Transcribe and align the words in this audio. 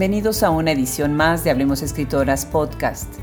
Bienvenidos 0.00 0.42
a 0.42 0.48
una 0.48 0.72
edición 0.72 1.12
más 1.12 1.44
de 1.44 1.50
Hablemos 1.50 1.82
Escritoras 1.82 2.46
Podcast. 2.46 3.16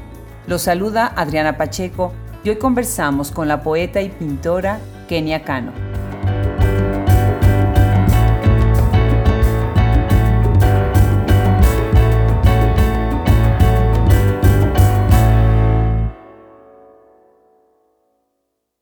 Los 0.45 0.61
saluda 0.61 1.07
Adriana 1.07 1.57
Pacheco 1.57 2.13
y 2.43 2.49
hoy 2.49 2.57
conversamos 2.57 3.31
con 3.31 3.47
la 3.47 3.63
poeta 3.63 3.99
y 3.99 4.09
pintora 4.09 4.79
Kenia 5.07 5.43
Cano. 5.43 5.73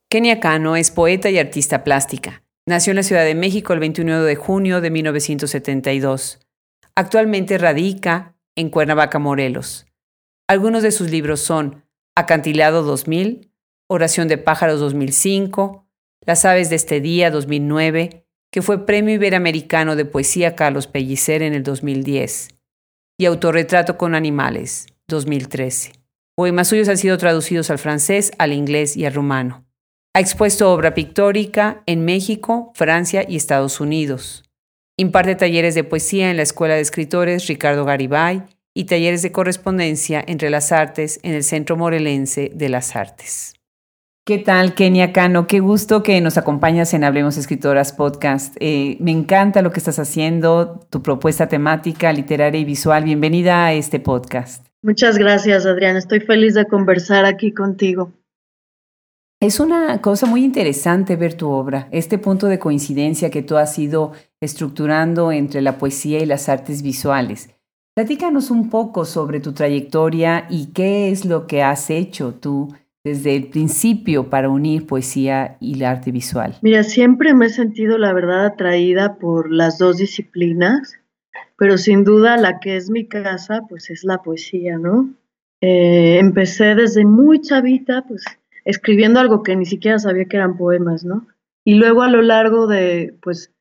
Kenia 0.09 0.41
Cano 0.41 0.75
es 0.75 0.91
poeta 0.91 1.29
y 1.29 1.39
artista 1.39 1.85
plástica. 1.85 2.43
Nació 2.65 2.91
en 2.91 2.97
la 2.97 3.03
Ciudad 3.03 3.23
de 3.23 3.35
México 3.35 3.71
el 3.71 3.79
21 3.79 4.23
de 4.23 4.35
junio 4.35 4.81
de 4.81 4.91
1972. 4.91 6.44
Actualmente 6.97 7.57
radica 7.57 8.37
en 8.55 8.69
Cuernavaca, 8.69 9.19
Morelos. 9.19 9.85
Algunos 10.47 10.81
de 10.81 10.91
sus 10.91 11.11
libros 11.11 11.41
son 11.41 11.83
Acantilado 12.15 12.83
2000, 12.83 13.51
Oración 13.89 14.29
de 14.29 14.37
Pájaros 14.37 14.79
2005, 14.79 15.85
Las 16.25 16.45
Aves 16.45 16.69
de 16.69 16.77
este 16.77 17.01
Día 17.01 17.31
2009, 17.31 18.25
que 18.49 18.61
fue 18.61 18.85
Premio 18.85 19.13
Iberoamericano 19.13 19.97
de 19.97 20.05
Poesía 20.05 20.55
Carlos 20.55 20.87
Pellicer 20.87 21.41
en 21.41 21.53
el 21.53 21.63
2010, 21.63 22.47
y 23.19 23.25
Autorretrato 23.25 23.97
con 23.97 24.15
Animales 24.15 24.87
2013. 25.09 25.91
Poemas 26.37 26.69
suyos 26.69 26.87
han 26.87 26.97
sido 26.97 27.17
traducidos 27.17 27.69
al 27.71 27.77
francés, 27.77 28.31
al 28.37 28.53
inglés 28.53 28.95
y 28.95 29.03
al 29.05 29.13
rumano. 29.13 29.65
Ha 30.13 30.21
expuesto 30.21 30.71
obra 30.71 30.93
pictórica 30.93 31.83
en 31.87 32.05
México, 32.05 32.71
Francia 32.73 33.25
y 33.27 33.35
Estados 33.35 33.81
Unidos. 33.81 34.44
Imparte 34.97 35.35
talleres 35.35 35.75
de 35.75 35.83
poesía 35.83 36.31
en 36.31 36.37
la 36.37 36.43
Escuela 36.43 36.75
de 36.75 36.79
Escritores 36.79 37.47
Ricardo 37.47 37.83
Garibay 37.83 38.43
y 38.73 38.85
talleres 38.85 39.21
de 39.21 39.33
correspondencia 39.33 40.23
entre 40.25 40.49
las 40.49 40.71
artes 40.71 41.19
en 41.23 41.33
el 41.33 41.43
Centro 41.43 41.75
Morelense 41.75 42.49
de 42.53 42.69
las 42.69 42.95
Artes. 42.95 43.55
¿Qué 44.25 44.37
tal, 44.37 44.73
Kenia 44.73 45.11
Cano? 45.11 45.47
Qué 45.47 45.59
gusto 45.59 46.01
que 46.01 46.21
nos 46.21 46.37
acompañas 46.37 46.93
en 46.93 47.03
Hablemos 47.03 47.35
Escritoras 47.35 47.91
Podcast. 47.91 48.55
Eh, 48.61 48.95
me 49.01 49.11
encanta 49.11 49.61
lo 49.61 49.71
que 49.71 49.79
estás 49.79 49.99
haciendo, 49.99 50.79
tu 50.89 51.03
propuesta 51.03 51.47
temática, 51.47 52.13
literaria 52.13 52.61
y 52.61 52.65
visual. 52.65 53.03
Bienvenida 53.03 53.65
a 53.65 53.73
este 53.73 53.99
podcast. 53.99 54.65
Muchas 54.81 55.17
gracias, 55.17 55.65
Adriana. 55.65 55.99
Estoy 55.99 56.21
feliz 56.21 56.53
de 56.53 56.65
conversar 56.67 57.25
aquí 57.25 57.51
contigo. 57.51 58.13
Es 59.41 59.59
una 59.59 60.01
cosa 60.01 60.27
muy 60.27 60.45
interesante 60.45 61.17
ver 61.17 61.33
tu 61.33 61.49
obra, 61.49 61.89
este 61.91 62.17
punto 62.17 62.47
de 62.47 62.57
coincidencia 62.57 63.29
que 63.29 63.43
tú 63.43 63.57
has 63.57 63.77
ido 63.77 64.13
estructurando 64.39 65.31
entre 65.31 65.61
la 65.61 65.77
poesía 65.77 66.19
y 66.19 66.25
las 66.25 66.47
artes 66.47 66.81
visuales. 66.81 67.49
Platícanos 67.95 68.49
un 68.49 68.69
poco 68.69 69.03
sobre 69.03 69.41
tu 69.41 69.53
trayectoria 69.53 70.47
y 70.49 70.67
qué 70.73 71.11
es 71.11 71.25
lo 71.25 71.47
que 71.47 71.63
has 71.63 71.89
hecho 71.89 72.33
tú 72.33 72.73
desde 73.03 73.35
el 73.35 73.49
principio 73.49 74.29
para 74.29 74.49
unir 74.49 74.87
poesía 74.87 75.57
y 75.59 75.75
el 75.75 75.83
arte 75.83 76.11
visual. 76.11 76.55
Mira, 76.61 76.83
siempre 76.83 77.33
me 77.33 77.47
he 77.47 77.49
sentido, 77.49 77.97
la 77.97 78.13
verdad, 78.13 78.45
atraída 78.45 79.15
por 79.15 79.51
las 79.51 79.77
dos 79.77 79.97
disciplinas, 79.97 80.95
pero 81.57 81.77
sin 81.77 82.03
duda 82.03 82.37
la 82.37 82.59
que 82.59 82.77
es 82.77 82.89
mi 82.89 83.05
casa, 83.05 83.63
pues 83.69 83.89
es 83.89 84.03
la 84.05 84.23
poesía, 84.23 84.77
¿no? 84.77 85.13
Eh, 85.61 86.19
empecé 86.19 86.73
desde 86.73 87.05
muy 87.05 87.41
chavita, 87.41 88.03
pues 88.07 88.23
escribiendo 88.65 89.19
algo 89.19 89.43
que 89.43 89.55
ni 89.55 89.65
siquiera 89.65 89.99
sabía 89.99 90.25
que 90.25 90.37
eran 90.37 90.57
poemas, 90.57 91.05
¿no? 91.05 91.27
Y 91.63 91.75
luego 91.75 92.01
a 92.01 92.09
lo 92.09 92.21
largo 92.21 92.67
de, 92.67 93.15
pues, 93.21 93.51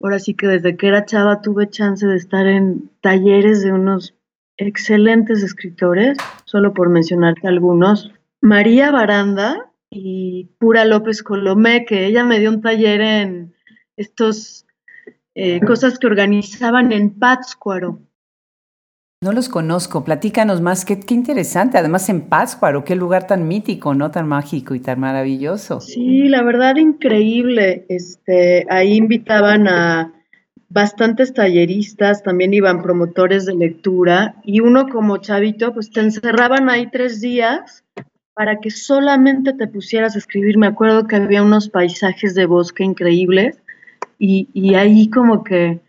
ahora 0.00 0.18
sí 0.18 0.34
que 0.34 0.46
desde 0.46 0.76
que 0.76 0.88
era 0.88 1.06
chava 1.06 1.40
tuve 1.40 1.70
chance 1.70 2.06
de 2.06 2.16
estar 2.16 2.46
en 2.46 2.90
talleres 3.00 3.62
de 3.62 3.72
unos 3.72 4.14
excelentes 4.56 5.42
escritores, 5.42 6.18
solo 6.44 6.74
por 6.74 6.88
mencionarte 6.88 7.48
algunos. 7.48 8.12
María 8.40 8.90
Baranda 8.90 9.70
y 9.90 10.50
Pura 10.58 10.84
López 10.84 11.22
Colomé, 11.22 11.84
que 11.84 12.06
ella 12.06 12.24
me 12.24 12.38
dio 12.38 12.50
un 12.50 12.60
taller 12.60 13.00
en 13.00 13.54
estos 13.96 14.66
eh, 15.34 15.60
cosas 15.60 15.98
que 15.98 16.06
organizaban 16.06 16.92
en 16.92 17.18
Pátzcuaro. 17.18 18.00
No 19.20 19.32
los 19.32 19.48
conozco, 19.48 20.04
platícanos 20.04 20.60
más, 20.60 20.84
qué, 20.84 20.96
interesante, 21.10 21.76
además 21.76 22.08
en 22.08 22.28
Pátzcuaro, 22.28 22.84
qué 22.84 22.94
lugar 22.94 23.26
tan 23.26 23.48
mítico, 23.48 23.92
¿no? 23.92 24.12
Tan 24.12 24.28
mágico 24.28 24.76
y 24.76 24.80
tan 24.80 25.00
maravilloso. 25.00 25.80
Sí, 25.80 26.28
la 26.28 26.44
verdad 26.44 26.76
increíble, 26.76 27.84
este, 27.88 28.64
ahí 28.70 28.94
invitaban 28.94 29.66
a 29.66 30.12
bastantes 30.68 31.34
talleristas, 31.34 32.22
también 32.22 32.54
iban 32.54 32.80
promotores 32.80 33.44
de 33.44 33.56
lectura 33.56 34.36
y 34.44 34.60
uno 34.60 34.88
como 34.88 35.16
chavito, 35.16 35.74
pues 35.74 35.90
te 35.90 35.98
encerraban 35.98 36.70
ahí 36.70 36.88
tres 36.88 37.20
días 37.20 37.82
para 38.34 38.60
que 38.60 38.70
solamente 38.70 39.52
te 39.52 39.66
pusieras 39.66 40.14
a 40.14 40.18
escribir. 40.18 40.58
Me 40.58 40.68
acuerdo 40.68 41.08
que 41.08 41.16
había 41.16 41.42
unos 41.42 41.70
paisajes 41.70 42.36
de 42.36 42.46
bosque 42.46 42.84
increíbles 42.84 43.58
y, 44.16 44.48
y 44.52 44.76
ahí 44.76 45.10
como 45.10 45.42
que 45.42 45.80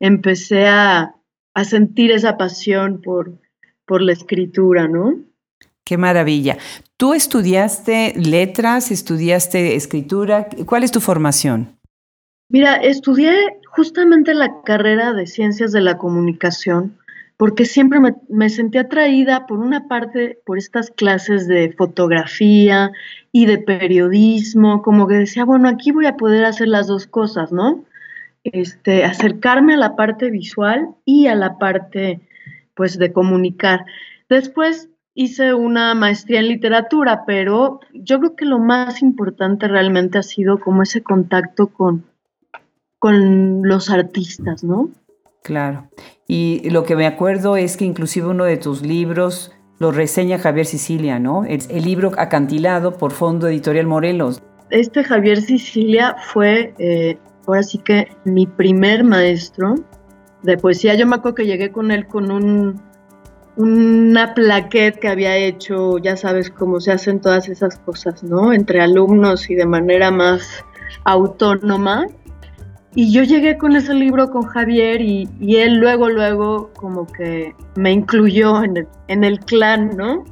empecé 0.00 0.68
a 0.68 1.16
a 1.58 1.64
sentir 1.64 2.12
esa 2.12 2.36
pasión 2.36 3.02
por, 3.02 3.32
por 3.84 4.00
la 4.00 4.12
escritura, 4.12 4.86
¿no? 4.86 5.16
Qué 5.84 5.98
maravilla. 5.98 6.56
¿Tú 6.96 7.14
estudiaste 7.14 8.14
letras, 8.16 8.92
estudiaste 8.92 9.74
escritura? 9.74 10.46
¿Cuál 10.66 10.84
es 10.84 10.92
tu 10.92 11.00
formación? 11.00 11.76
Mira, 12.48 12.76
estudié 12.76 13.32
justamente 13.66 14.34
la 14.34 14.62
carrera 14.62 15.12
de 15.14 15.26
ciencias 15.26 15.72
de 15.72 15.80
la 15.80 15.98
comunicación 15.98 16.96
porque 17.36 17.64
siempre 17.64 17.98
me, 17.98 18.14
me, 18.28 18.50
sentí 18.50 18.78
atraída 18.78 19.46
por 19.46 19.58
una 19.58 19.88
parte 19.88 20.40
por 20.44 20.58
estas 20.58 20.90
clases 20.90 21.48
de 21.48 21.72
fotografía 21.72 22.92
y 23.32 23.46
de 23.46 23.58
periodismo, 23.58 24.82
como 24.82 25.08
que 25.08 25.14
decía, 25.14 25.44
bueno, 25.44 25.68
aquí 25.68 25.90
voy 25.90 26.06
a 26.06 26.16
poder 26.16 26.44
hacer 26.44 26.68
las 26.68 26.86
dos 26.86 27.06
cosas, 27.06 27.52
¿no? 27.52 27.84
Este, 28.52 29.04
acercarme 29.04 29.74
a 29.74 29.78
la 29.78 29.96
parte 29.96 30.30
visual 30.30 30.88
y 31.04 31.26
a 31.26 31.34
la 31.34 31.58
parte 31.58 32.20
pues 32.74 32.98
de 32.98 33.12
comunicar. 33.12 33.84
Después 34.28 34.88
hice 35.14 35.52
una 35.52 35.94
maestría 35.94 36.38
en 36.38 36.48
literatura, 36.48 37.24
pero 37.26 37.80
yo 37.92 38.20
creo 38.20 38.36
que 38.36 38.44
lo 38.44 38.60
más 38.60 39.02
importante 39.02 39.66
realmente 39.66 40.18
ha 40.18 40.22
sido 40.22 40.58
como 40.58 40.84
ese 40.84 41.02
contacto 41.02 41.66
con, 41.68 42.04
con 43.00 43.62
los 43.66 43.90
artistas, 43.90 44.62
¿no? 44.62 44.90
Claro. 45.42 45.88
Y 46.28 46.70
lo 46.70 46.84
que 46.84 46.94
me 46.94 47.06
acuerdo 47.06 47.56
es 47.56 47.76
que 47.76 47.84
inclusive 47.84 48.28
uno 48.28 48.44
de 48.44 48.58
tus 48.58 48.82
libros 48.82 49.52
lo 49.78 49.90
reseña 49.92 50.38
Javier 50.38 50.66
Sicilia, 50.66 51.18
¿no? 51.18 51.44
El, 51.44 51.62
el 51.70 51.84
libro 51.84 52.12
Acantilado 52.16 52.96
por 52.96 53.12
Fondo 53.12 53.48
Editorial 53.48 53.86
Morelos. 53.86 54.42
Este 54.70 55.02
Javier 55.02 55.40
Sicilia 55.40 56.16
fue 56.32 56.74
eh, 56.78 57.18
ahora 57.52 57.62
sí 57.62 57.78
que 57.78 58.08
mi 58.24 58.46
primer 58.46 59.04
maestro 59.04 59.76
de 60.42 60.56
poesía, 60.56 60.94
yo 60.94 61.06
me 61.06 61.16
acuerdo 61.16 61.36
que 61.36 61.46
llegué 61.46 61.72
con 61.72 61.90
él 61.90 62.06
con 62.06 62.30
un, 62.30 62.80
una 63.56 64.34
plaquette 64.34 65.00
que 65.00 65.08
había 65.08 65.36
hecho, 65.36 65.98
ya 65.98 66.16
sabes 66.16 66.48
cómo 66.48 66.80
se 66.80 66.92
hacen 66.92 67.20
todas 67.20 67.48
esas 67.48 67.76
cosas, 67.80 68.22
¿no? 68.22 68.52
Entre 68.52 68.80
alumnos 68.80 69.50
y 69.50 69.56
de 69.56 69.66
manera 69.66 70.10
más 70.10 70.64
autónoma. 71.04 72.06
Y 72.94 73.12
yo 73.12 73.24
llegué 73.24 73.58
con 73.58 73.74
ese 73.76 73.94
libro 73.94 74.30
con 74.30 74.42
Javier 74.42 75.00
y, 75.00 75.28
él 75.56 75.76
luego, 75.76 76.08
luego 76.08 76.70
como 76.74 77.06
que 77.06 77.54
me 77.76 77.92
incluyó 77.92 78.62
en 78.62 79.24
el, 79.24 79.40
clan, 79.40 79.96
¿no? 79.96 80.24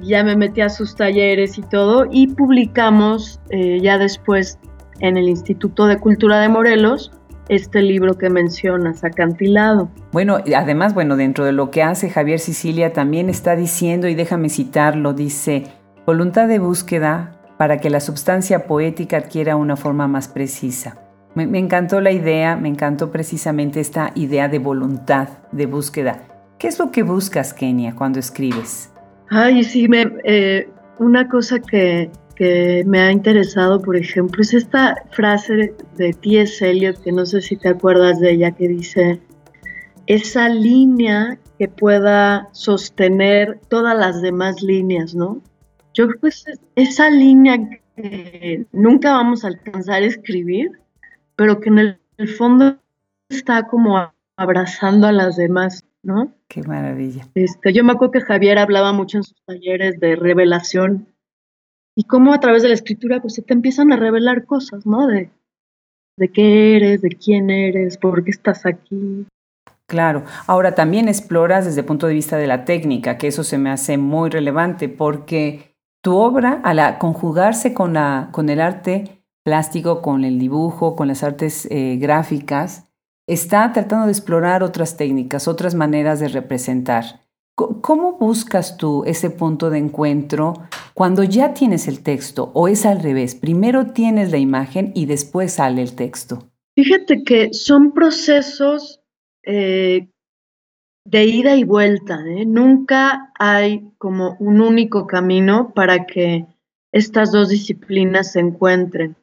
Ya 0.00 0.24
me 0.24 0.36
metí 0.36 0.60
a 0.60 0.68
sus 0.68 0.94
talleres 0.94 1.58
y 1.58 1.62
todo 1.62 2.06
y 2.10 2.28
publicamos 2.28 3.40
eh, 3.50 3.80
ya 3.80 3.98
después 3.98 4.58
en 5.02 5.18
el 5.18 5.28
Instituto 5.28 5.86
de 5.86 5.98
Cultura 5.98 6.40
de 6.40 6.48
Morelos 6.48 7.12
este 7.48 7.82
libro 7.82 8.16
que 8.16 8.30
mencionas, 8.30 9.04
Acantilado. 9.04 9.90
Bueno, 10.12 10.38
además, 10.56 10.94
bueno, 10.94 11.16
dentro 11.16 11.44
de 11.44 11.52
lo 11.52 11.70
que 11.70 11.82
hace 11.82 12.08
Javier 12.08 12.38
Sicilia 12.38 12.92
también 12.92 13.28
está 13.28 13.56
diciendo, 13.56 14.08
y 14.08 14.14
déjame 14.14 14.48
citarlo, 14.48 15.12
dice, 15.12 15.64
voluntad 16.06 16.48
de 16.48 16.58
búsqueda 16.58 17.36
para 17.58 17.78
que 17.78 17.90
la 17.90 18.00
substancia 18.00 18.66
poética 18.66 19.18
adquiera 19.18 19.56
una 19.56 19.76
forma 19.76 20.08
más 20.08 20.28
precisa. 20.28 20.98
Me, 21.34 21.58
encantó 21.58 22.00
la 22.00 22.12
idea, 22.12 22.56
me 22.56 22.68
encantó 22.68 23.10
precisamente 23.10 23.80
esta 23.80 24.12
idea 24.14 24.48
de 24.48 24.58
voluntad 24.58 25.28
de 25.50 25.66
búsqueda. 25.66 26.24
¿Qué 26.58 26.68
es 26.68 26.78
lo 26.78 26.90
que 26.90 27.02
buscas, 27.02 27.54
Kenia, 27.54 27.94
cuando 27.94 28.18
escribes? 28.18 28.92
Ay, 29.30 29.64
sí, 29.64 29.88
me, 29.88 30.04
eh, 30.24 30.68
una 30.98 31.28
cosa 31.28 31.58
que, 31.58 32.10
que 32.34 32.84
me 32.86 33.00
ha 33.00 33.12
interesado, 33.12 33.80
por 33.80 33.96
ejemplo, 33.96 34.42
es 34.42 34.54
esta 34.54 35.04
frase 35.10 35.74
de 35.96 36.12
T.S. 36.12 36.68
Eliot, 36.68 37.02
que 37.02 37.12
no 37.12 37.26
sé 37.26 37.40
si 37.40 37.56
te 37.56 37.68
acuerdas 37.68 38.20
de 38.20 38.32
ella, 38.32 38.52
que 38.52 38.68
dice, 38.68 39.20
esa 40.06 40.48
línea 40.48 41.38
que 41.58 41.68
pueda 41.68 42.48
sostener 42.52 43.60
todas 43.68 43.96
las 43.96 44.20
demás 44.22 44.62
líneas, 44.62 45.14
¿no? 45.14 45.40
Yo 45.94 46.08
creo 46.08 46.20
que 46.20 46.28
es 46.28 46.44
esa 46.74 47.10
línea 47.10 47.58
que 47.96 48.66
nunca 48.72 49.12
vamos 49.12 49.44
a 49.44 49.48
alcanzar 49.48 50.02
a 50.02 50.06
escribir, 50.06 50.70
pero 51.36 51.60
que 51.60 51.68
en 51.68 51.78
el, 51.78 51.98
fondo 52.38 52.78
está 53.28 53.66
como 53.66 54.12
abrazando 54.36 55.06
a 55.06 55.12
las 55.12 55.36
demás. 55.36 55.84
¿no? 56.02 56.32
Qué 56.48 56.62
maravilla. 56.62 57.28
Este, 57.34 57.72
yo 57.72 57.84
me 57.84 57.92
acuerdo 57.92 58.12
que 58.12 58.20
Javier 58.22 58.58
hablaba 58.58 58.92
mucho 58.92 59.18
en 59.18 59.24
sus 59.24 59.40
talleres 59.44 60.00
de 60.00 60.16
revelación 60.16 61.06
y 61.94 62.04
cómo 62.04 62.32
a 62.32 62.40
través 62.40 62.62
de 62.62 62.68
la 62.68 62.74
escritura 62.74 63.20
pues 63.20 63.34
se 63.34 63.42
te 63.42 63.52
empiezan 63.52 63.92
a 63.92 63.96
revelar 63.96 64.44
cosas, 64.46 64.86
¿no? 64.86 65.06
De, 65.06 65.30
de 66.16 66.28
qué 66.28 66.76
eres, 66.76 67.02
de 67.02 67.10
quién 67.10 67.50
eres, 67.50 67.96
por 67.98 68.24
qué 68.24 68.30
estás 68.30 68.66
aquí. 68.66 69.26
Claro, 69.86 70.24
ahora 70.46 70.74
también 70.74 71.08
exploras 71.08 71.66
desde 71.66 71.80
el 71.80 71.86
punto 71.86 72.06
de 72.06 72.14
vista 72.14 72.38
de 72.38 72.46
la 72.46 72.64
técnica, 72.64 73.18
que 73.18 73.26
eso 73.26 73.44
se 73.44 73.58
me 73.58 73.70
hace 73.70 73.98
muy 73.98 74.30
relevante 74.30 74.88
porque 74.88 75.76
tu 76.02 76.16
obra, 76.16 76.60
al 76.64 76.98
conjugarse 76.98 77.74
con, 77.74 77.92
la, 77.92 78.30
con 78.32 78.48
el 78.48 78.60
arte 78.60 79.22
plástico, 79.44 80.02
con 80.02 80.24
el 80.24 80.38
dibujo, 80.38 80.96
con 80.96 81.08
las 81.08 81.22
artes 81.22 81.68
eh, 81.70 81.96
gráficas, 82.00 82.88
está 83.26 83.72
tratando 83.72 84.06
de 84.06 84.12
explorar 84.12 84.62
otras 84.62 84.96
técnicas, 84.96 85.46
otras 85.46 85.74
maneras 85.74 86.20
de 86.20 86.28
representar. 86.28 87.21
¿Cómo 87.54 88.18
buscas 88.18 88.76
tú 88.78 89.04
ese 89.06 89.30
punto 89.30 89.68
de 89.68 89.78
encuentro 89.78 90.54
cuando 90.94 91.22
ya 91.22 91.52
tienes 91.52 91.86
el 91.86 92.02
texto 92.02 92.50
o 92.54 92.66
es 92.66 92.86
al 92.86 93.02
revés? 93.02 93.34
Primero 93.34 93.88
tienes 93.88 94.30
la 94.30 94.38
imagen 94.38 94.92
y 94.94 95.06
después 95.06 95.52
sale 95.52 95.82
el 95.82 95.94
texto. 95.94 96.48
Fíjate 96.74 97.22
que 97.24 97.52
son 97.52 97.92
procesos 97.92 99.00
eh, 99.44 100.08
de 101.04 101.24
ida 101.24 101.56
y 101.56 101.64
vuelta. 101.64 102.20
¿eh? 102.26 102.46
Nunca 102.46 103.32
hay 103.38 103.90
como 103.98 104.36
un 104.40 104.60
único 104.60 105.06
camino 105.06 105.72
para 105.74 106.06
que 106.06 106.46
estas 106.92 107.32
dos 107.32 107.48
disciplinas 107.48 108.32
se 108.32 108.40
encuentren. 108.40 109.16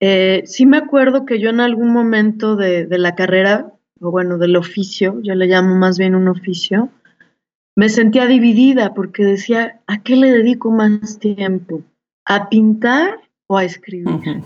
Eh, 0.00 0.42
sí 0.46 0.66
me 0.66 0.76
acuerdo 0.76 1.24
que 1.24 1.38
yo 1.38 1.50
en 1.50 1.60
algún 1.60 1.92
momento 1.92 2.56
de, 2.56 2.86
la 2.90 3.14
carrera, 3.14 3.72
o 4.00 4.10
bueno, 4.10 4.38
del 4.38 4.56
oficio, 4.56 5.20
yo 5.22 5.34
le 5.34 5.46
llamo 5.46 5.74
más 5.76 5.98
bien 5.98 6.14
un 6.14 6.28
oficio, 6.28 6.90
me 7.76 7.88
sentía 7.88 8.26
dividida 8.26 8.94
porque 8.94 9.24
decía, 9.24 9.80
¿a 9.86 10.02
qué 10.02 10.16
le 10.16 10.30
dedico 10.30 10.70
más 10.70 11.18
tiempo? 11.18 11.82
¿A 12.24 12.48
pintar 12.48 13.20
o 13.46 13.58
a 13.58 13.64
escribir? 13.64 14.42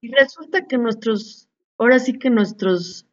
Y 0.00 0.10
resulta 0.12 0.66
que 0.66 0.78
nuestros, 0.78 1.48
ahora 1.78 1.98
sí 1.98 2.18
que 2.18 2.30
nuestros 2.30 3.06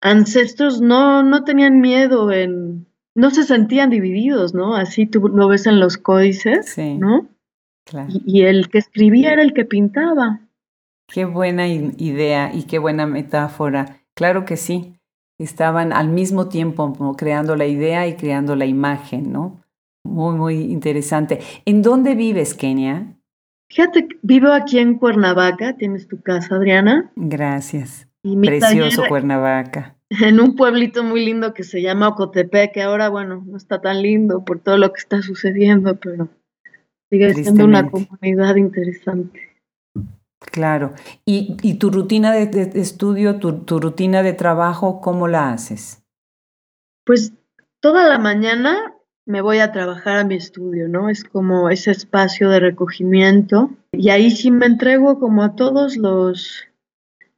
ancestros 0.00 0.80
no, 0.80 1.22
no 1.22 1.44
tenían 1.44 1.80
miedo 1.80 2.30
en, 2.32 2.86
no 3.14 3.30
se 3.30 3.44
sentían 3.44 3.90
divididos, 3.90 4.54
¿no? 4.54 4.74
Así 4.74 5.06
tú 5.06 5.28
lo 5.28 5.48
ves 5.48 5.66
en 5.66 5.80
los 5.80 5.98
códices, 5.98 6.76
¿no? 6.78 7.28
y, 8.08 8.42
el 8.42 8.70
que 8.70 8.78
escribía 8.78 9.32
era 9.32 9.42
el 9.42 9.52
que 9.52 9.64
pintaba. 9.64 10.40
Qué 11.06 11.24
buena 11.26 11.68
idea 11.68 12.50
y 12.54 12.62
qué 12.64 12.78
buena 12.78 13.06
metáfora. 13.06 14.00
Claro 14.14 14.44
que 14.44 14.56
sí. 14.56 14.93
Estaban 15.38 15.92
al 15.92 16.08
mismo 16.08 16.48
tiempo 16.48 17.14
creando 17.16 17.56
la 17.56 17.66
idea 17.66 18.06
y 18.06 18.14
creando 18.14 18.54
la 18.54 18.66
imagen, 18.66 19.32
¿no? 19.32 19.60
Muy, 20.04 20.36
muy 20.36 20.60
interesante. 20.60 21.40
¿En 21.64 21.82
dónde 21.82 22.14
vives, 22.14 22.54
Kenia? 22.54 23.16
Fíjate, 23.68 24.06
vivo 24.22 24.52
aquí 24.52 24.78
en 24.78 24.98
Cuernavaca. 24.98 25.76
¿Tienes 25.76 26.06
tu 26.06 26.20
casa, 26.20 26.56
Adriana? 26.56 27.10
Gracias. 27.16 28.06
Precioso 28.22 29.04
Cuernavaca. 29.08 29.96
En 30.22 30.38
un 30.38 30.54
pueblito 30.54 31.02
muy 31.02 31.24
lindo 31.24 31.54
que 31.54 31.64
se 31.64 31.82
llama 31.82 32.08
Ocotepec, 32.08 32.72
que 32.72 32.82
ahora, 32.82 33.08
bueno, 33.08 33.42
no 33.44 33.56
está 33.56 33.80
tan 33.80 34.00
lindo 34.00 34.44
por 34.44 34.60
todo 34.60 34.78
lo 34.78 34.92
que 34.92 35.00
está 35.00 35.22
sucediendo, 35.22 35.98
pero 35.98 36.28
sigue 37.10 37.34
siendo 37.34 37.64
una 37.64 37.90
comunidad 37.90 38.54
interesante. 38.54 39.53
Claro. 40.50 40.94
¿Y, 41.24 41.74
tu 41.78 41.90
rutina 41.90 42.32
de, 42.32 42.70
estudio, 42.74 43.38
tu, 43.38 43.80
rutina 43.80 44.22
de 44.22 44.32
trabajo, 44.32 45.00
cómo 45.00 45.28
la 45.28 45.50
haces? 45.50 46.02
Pues 47.04 47.32
toda 47.80 48.08
la 48.08 48.18
mañana 48.18 48.94
me 49.26 49.40
voy 49.40 49.58
a 49.58 49.72
trabajar 49.72 50.18
a 50.18 50.24
mi 50.24 50.36
estudio, 50.36 50.88
¿no? 50.88 51.08
Es 51.08 51.24
como 51.24 51.70
ese 51.70 51.90
espacio 51.90 52.50
de 52.50 52.60
recogimiento 52.60 53.70
y 53.92 54.10
ahí 54.10 54.30
sí 54.30 54.50
me 54.50 54.66
entrego 54.66 55.18
como 55.18 55.42
a 55.42 55.56
todos 55.56 55.96
los, 55.96 56.64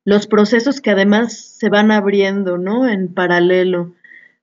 los 0.04 0.26
procesos 0.26 0.80
que 0.80 0.90
además 0.90 1.32
se 1.32 1.68
van 1.68 1.90
abriendo, 1.90 2.58
¿no? 2.58 2.88
En 2.88 3.12
paralelo. 3.12 3.94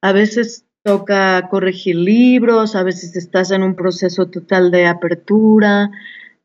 A 0.01 0.13
veces 0.13 0.66
toca 0.83 1.48
corregir 1.50 1.95
libros, 1.95 2.75
a 2.75 2.83
veces 2.83 3.16
estás 3.16 3.51
en 3.51 3.63
un 3.63 3.75
proceso 3.75 4.27
total 4.27 4.71
de 4.71 4.86
apertura, 4.86 5.92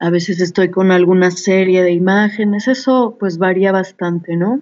a 0.00 0.10
veces 0.10 0.40
estoy 0.40 0.70
con 0.70 0.90
alguna 0.90 1.30
serie 1.30 1.82
de 1.82 1.92
imágenes, 1.92 2.68
eso 2.68 3.16
pues 3.18 3.38
varía 3.38 3.72
bastante, 3.72 4.36
¿no? 4.36 4.60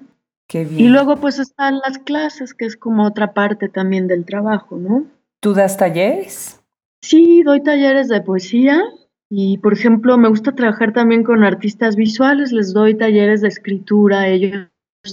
Qué 0.49 0.65
bien. 0.65 0.81
Y 0.81 0.89
luego 0.89 1.17
pues 1.17 1.39
están 1.39 1.79
las 1.87 1.99
clases, 1.99 2.55
que 2.55 2.65
es 2.65 2.77
como 2.77 3.05
otra 3.05 3.35
parte 3.35 3.69
también 3.69 4.07
del 4.07 4.25
trabajo, 4.25 4.77
¿no? 4.77 5.05
¿Tú 5.41 5.53
das 5.53 5.77
talleres? 5.77 6.61
Sí, 7.03 7.43
doy 7.43 7.63
talleres 7.63 8.09
de 8.09 8.21
poesía 8.21 8.83
y, 9.29 9.59
por 9.59 9.73
ejemplo, 9.73 10.17
me 10.19 10.29
gusta 10.29 10.55
trabajar 10.55 10.93
también 10.93 11.25
con 11.25 11.45
artistas 11.45 11.97
visuales, 11.97 12.53
les 12.53 12.73
doy 12.73 12.97
talleres 12.97 13.43
de 13.43 13.49
escritura, 13.49 14.29
ellos 14.29 14.69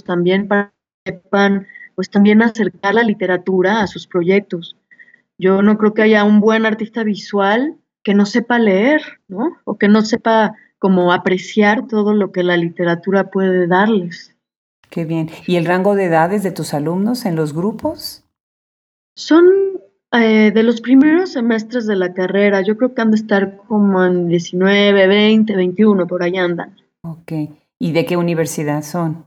también 0.06 0.48
para 0.48 0.72
que 1.04 1.12
sepan, 1.12 1.66
pues 1.94 2.10
también 2.10 2.42
acercar 2.42 2.94
la 2.94 3.02
literatura 3.02 3.82
a 3.82 3.86
sus 3.86 4.06
proyectos. 4.06 4.76
Yo 5.36 5.62
no 5.62 5.76
creo 5.76 5.94
que 5.94 6.02
haya 6.02 6.24
un 6.24 6.40
buen 6.40 6.64
artista 6.64 7.02
visual 7.02 7.76
que 8.04 8.14
no 8.14 8.26
sepa 8.26 8.58
leer, 8.58 9.02
¿no? 9.26 9.56
O 9.64 9.76
que 9.76 9.88
no 9.88 10.02
sepa 10.02 10.54
cómo 10.78 11.12
apreciar 11.12 11.88
todo 11.88 12.12
lo 12.12 12.30
que 12.30 12.44
la 12.44 12.56
literatura 12.56 13.30
puede 13.30 13.66
darles. 13.66 14.36
Qué 14.90 15.04
bien. 15.04 15.30
¿Y 15.46 15.56
el 15.56 15.64
rango 15.64 15.96
de 15.96 16.04
edades 16.04 16.42
de 16.42 16.52
tus 16.52 16.74
alumnos 16.74 17.24
en 17.24 17.34
los 17.34 17.54
grupos? 17.54 18.22
Son 19.16 19.44
eh, 20.12 20.52
de 20.52 20.62
los 20.62 20.80
primeros 20.80 21.32
semestres 21.32 21.86
de 21.86 21.96
la 21.96 22.12
carrera. 22.12 22.60
Yo 22.60 22.76
creo 22.76 22.94
que 22.94 23.02
han 23.02 23.10
de 23.10 23.16
estar 23.16 23.56
como 23.66 24.04
en 24.04 24.28
19, 24.28 25.06
20, 25.06 25.56
21, 25.56 26.06
por 26.06 26.22
ahí 26.22 26.36
andan. 26.36 26.76
Ok. 27.02 27.32
¿Y 27.78 27.92
de 27.92 28.04
qué 28.04 28.16
universidad 28.16 28.82
son? 28.82 29.26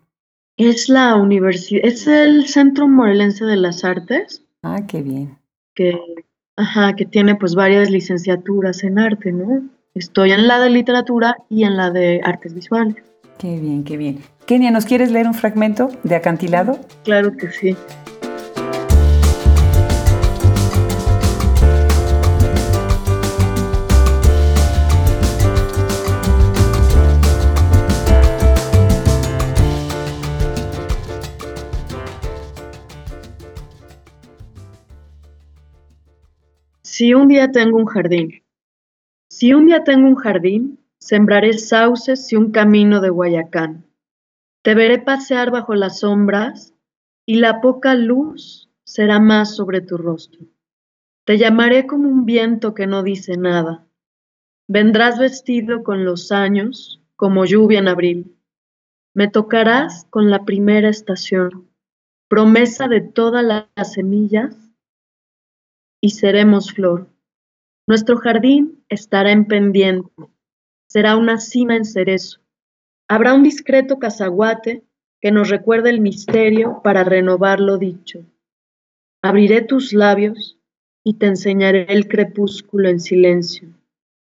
Es 0.56 0.90
la 0.90 1.16
universidad, 1.16 1.82
es 1.84 2.08
el 2.08 2.48
Centro 2.48 2.88
Morelense 2.88 3.46
de 3.46 3.58
las 3.58 3.84
Artes. 3.84 4.44
Ah, 4.64 4.86
qué 4.88 5.02
bien. 5.02 5.38
Que 5.76 6.00
Ajá, 6.58 6.94
que 6.96 7.06
tiene 7.06 7.36
pues 7.36 7.54
varias 7.54 7.90
licenciaturas 7.92 8.84
en 8.84 8.98
arte, 8.98 9.32
¿no? 9.32 9.62
Estoy 9.94 10.32
en 10.32 10.48
la 10.48 10.60
de 10.60 10.72
literatura 10.72 11.38
y 11.50 11.64
en 11.64 11.78
la 11.78 11.92
de 11.92 12.20
artes 12.24 12.54
visuales. 12.54 12.96
Qué 13.38 13.60
bien, 13.60 13.84
qué 13.84 13.96
bien. 13.96 14.20
Kenia, 14.48 14.72
¿nos 14.72 14.86
quieres 14.86 15.12
leer 15.12 15.28
un 15.28 15.36
fragmento 15.36 15.90
de 16.04 16.16
Acantilado? 16.16 16.80
Claro 17.04 17.38
que 17.38 17.52
sí. 17.52 17.76
Si 36.98 37.14
un 37.14 37.28
día 37.28 37.52
tengo 37.52 37.78
un 37.78 37.86
jardín, 37.86 38.42
si 39.30 39.54
un 39.54 39.68
día 39.68 39.84
tengo 39.84 40.08
un 40.08 40.16
jardín, 40.16 40.80
sembraré 40.98 41.54
sauces 41.54 42.34
y 42.34 42.36
un 42.36 42.50
camino 42.50 43.02
de 43.02 43.12
Guayacán. 43.12 43.86
Te 44.64 44.74
veré 44.74 44.98
pasear 44.98 45.52
bajo 45.52 45.76
las 45.76 46.00
sombras 46.00 46.74
y 47.24 47.36
la 47.36 47.62
poca 47.62 47.94
luz 47.94 48.72
será 48.84 49.20
más 49.20 49.56
sobre 49.56 49.82
tu 49.82 49.98
rostro. 49.98 50.48
Te 51.24 51.38
llamaré 51.38 51.86
como 51.86 52.10
un 52.10 52.26
viento 52.26 52.74
que 52.74 52.88
no 52.88 53.04
dice 53.04 53.38
nada. 53.38 53.86
Vendrás 54.68 55.20
vestido 55.20 55.84
con 55.84 56.04
los 56.04 56.32
años, 56.32 57.00
como 57.16 57.46
lluvia 57.46 57.78
en 57.78 57.90
abril. 57.90 58.36
Me 59.14 59.28
tocarás 59.28 60.08
con 60.10 60.32
la 60.32 60.46
primera 60.46 60.90
estación, 60.90 61.70
promesa 62.28 62.88
de 62.88 63.02
todas 63.02 63.46
las 63.46 63.94
semillas 63.94 64.67
y 66.02 66.12
seremos 66.12 66.72
flor. 66.72 67.08
Nuestro 67.88 68.18
jardín 68.18 68.84
estará 68.90 69.32
en 69.32 69.46
pendiente, 69.46 70.12
será 70.88 71.16
una 71.16 71.38
cima 71.40 71.76
en 71.76 71.86
cerezo. 71.86 72.40
Habrá 73.08 73.34
un 73.34 73.44
discreto 73.44 74.00
cazaguate 74.00 74.84
que 75.22 75.32
nos 75.32 75.50
recuerde 75.50 75.90
el 75.90 76.02
misterio 76.02 76.82
para 76.84 77.04
renovar 77.04 77.60
lo 77.60 77.78
dicho. 77.78 78.26
Abriré 79.22 79.62
tus 79.62 79.94
labios 79.94 80.60
y 81.04 81.16
te 81.16 81.28
enseñaré 81.28 81.86
el 81.90 82.08
crepúsculo 82.08 82.90
en 82.90 83.00
silencio. 83.00 83.70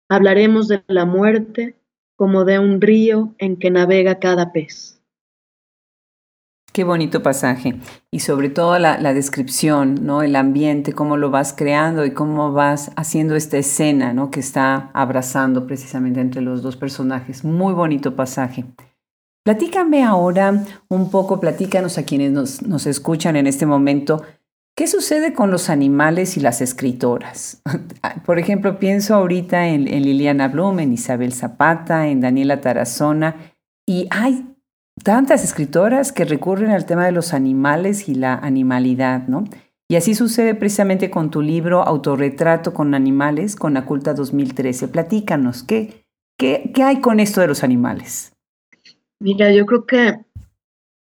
Hablaremos 0.10 0.68
de 0.68 0.84
la 0.88 1.06
muerte 1.06 1.76
como 2.16 2.46
de 2.46 2.60
un 2.60 2.82
río 2.82 3.34
en 3.38 3.58
que 3.58 3.72
navega 3.72 4.20
cada 4.20 4.52
pez. 4.52 4.95
Qué 6.76 6.84
bonito 6.84 7.24
pasaje. 7.24 7.80
Y 8.12 8.20
sobre 8.20 8.50
todo 8.50 8.78
la, 8.80 9.14
descripción, 9.14 10.06
¿no? 10.06 10.24
El 10.24 10.36
ambiente, 10.36 10.92
cómo 10.92 11.16
lo 11.16 11.32
vas 11.32 11.54
creando 11.54 12.04
y 12.04 12.12
cómo 12.12 12.52
vas 12.52 12.92
haciendo 12.98 13.38
esta 13.38 13.58
escena, 13.58 14.12
¿no? 14.12 14.30
Que 14.30 14.42
está 14.42 14.92
abrazando 14.94 15.68
precisamente 15.68 16.20
entre 16.20 16.42
los 16.42 16.62
dos 16.62 16.76
personajes. 16.76 17.46
Muy 17.46 17.74
bonito 17.74 18.18
pasaje. 18.18 18.66
Platícame 19.46 20.04
ahora 20.04 20.66
un 20.90 21.10
poco, 21.10 21.40
platícanos 21.40 21.98
a 21.98 22.04
quienes 22.04 22.34
nos, 22.34 22.62
nos 22.62 22.88
escuchan 22.88 23.38
en 23.38 23.48
este 23.48 23.66
momento, 23.66 24.24
¿Qué 24.78 24.88
sucede 24.88 25.32
con 25.32 25.52
los 25.52 25.70
animales 25.70 26.36
y 26.36 26.42
las 26.42 26.60
escritoras? 26.60 27.62
Por 28.26 28.40
ejemplo, 28.40 28.78
pienso 28.78 29.16
ahorita 29.16 29.70
en, 29.70 29.86
Liliana 29.86 30.50
Blum, 30.50 30.80
en 30.80 30.92
Isabel 30.92 31.32
Zapata, 31.32 32.10
en 32.10 32.20
Daniela 32.20 32.60
Tarazona, 32.60 33.54
y 33.88 34.10
hay 34.12 34.55
tantas 35.04 35.44
escritoras 35.44 36.12
que 36.12 36.26
recurren 36.26 36.72
al 36.72 36.86
tema 36.86 37.06
de 37.06 37.12
los 37.12 37.34
animales 37.34 38.10
y 38.10 38.16
la 38.16 38.36
animalidad, 38.36 39.28
¿no? 39.28 39.44
Y 39.88 39.98
así 39.98 40.16
sucede 40.16 40.56
precisamente 40.56 41.12
con 41.12 41.30
tu 41.30 41.42
libro 41.42 41.84
Autorretrato 41.84 42.74
con 42.74 42.96
animales, 42.96 43.56
con 43.56 43.78
Aculta 43.78 44.14
2013. 44.14 44.88
Platícanos, 44.88 45.64
¿qué, 45.64 46.06
qué, 46.38 46.72
qué 46.74 46.84
hay 46.84 47.02
con 47.02 47.20
esto 47.20 47.42
de 47.42 47.48
los 47.48 47.64
animales? 47.64 48.34
Mira, 49.20 49.52
yo 49.52 49.66
creo 49.66 49.86
que 49.86 50.26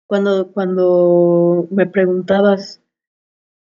cuando, 0.06 0.50
cuando 0.52 1.68
me 1.70 1.86
preguntabas 1.86 2.82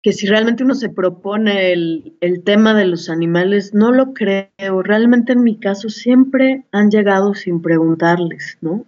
que 0.06 0.12
si 0.12 0.28
realmente 0.28 0.64
uno 0.64 0.76
se 0.76 0.90
propone 0.90 1.72
el, 1.72 2.44
tema 2.44 2.76
de 2.76 2.86
los 2.86 3.10
animales, 3.10 3.74
no 3.74 3.92
lo 3.92 4.14
creo. 4.14 4.84
Realmente 4.84 5.34
en 5.34 5.44
mi 5.44 5.58
caso 5.58 5.90
siempre 5.90 6.66
han 6.72 6.92
llegado 6.92 7.34
sin 7.34 7.62
preguntarles, 7.62 8.58
¿no? 8.62 8.86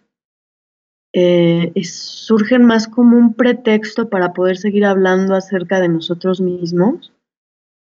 Eh, 1.19 1.73
surgen 1.83 2.63
más 2.63 2.87
como 2.87 3.17
un 3.17 3.33
pretexto 3.33 4.07
para 4.07 4.33
poder 4.33 4.55
seguir 4.57 4.85
hablando 4.85 5.33
acerca 5.33 5.79
de 5.79 5.87
nosotros 5.87 6.41
mismos. 6.41 7.11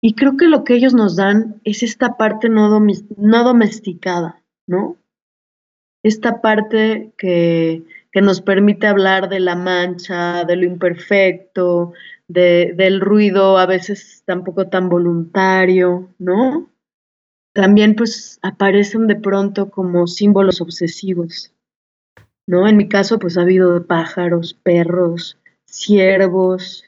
Y 0.01 0.15
creo 0.15 0.35
que 0.35 0.47
lo 0.47 0.63
que 0.63 0.73
ellos 0.73 0.95
nos 0.95 1.15
dan 1.15 1.61
es 1.63 1.83
esta 1.83 2.17
parte 2.17 2.49
no, 2.49 2.79
no 3.17 3.43
domesticada, 3.43 4.41
¿no? 4.65 4.97
Esta 6.01 6.41
parte 6.41 7.11
que, 7.19 7.83
que 8.11 8.21
nos 8.21 8.41
permite 8.41 8.87
hablar 8.87 9.29
de 9.29 9.41
la 9.41 9.55
mancha, 9.55 10.43
de 10.45 10.55
lo 10.55 10.65
imperfecto, 10.65 11.93
del 12.27 12.99
ruido 12.99 13.59
a 13.59 13.67
veces 13.67 14.23
tampoco 14.25 14.69
tan 14.69 14.89
voluntario, 14.89 16.09
¿no? 16.17 16.67
También 17.53 17.95
pues 17.95 18.39
aparecen 18.41 19.05
de 19.05 19.17
pronto 19.17 19.69
como 19.69 20.07
símbolos 20.07 20.61
obsesivos, 20.61 21.53
¿no? 22.49 22.67
En 22.67 22.77
mi 22.77 22.89
caso 22.89 23.19
pues 23.19 23.37
ha 23.37 23.41
habido 23.41 23.85
pájaros, 23.85 24.55
perros, 24.55 25.37
ciervos, 25.67 26.83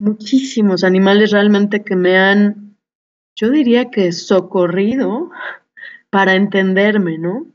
muchísimos 0.00 0.82
animales 0.82 1.30
realmente 1.30 1.84
que 1.84 1.94
me 1.94 2.18
han, 2.18 2.76
yo 3.36 3.50
diría 3.50 3.90
que 3.90 4.10
socorrido 4.10 5.30
para 6.10 6.34
entenderme, 6.34 7.18
¿no? 7.18 7.46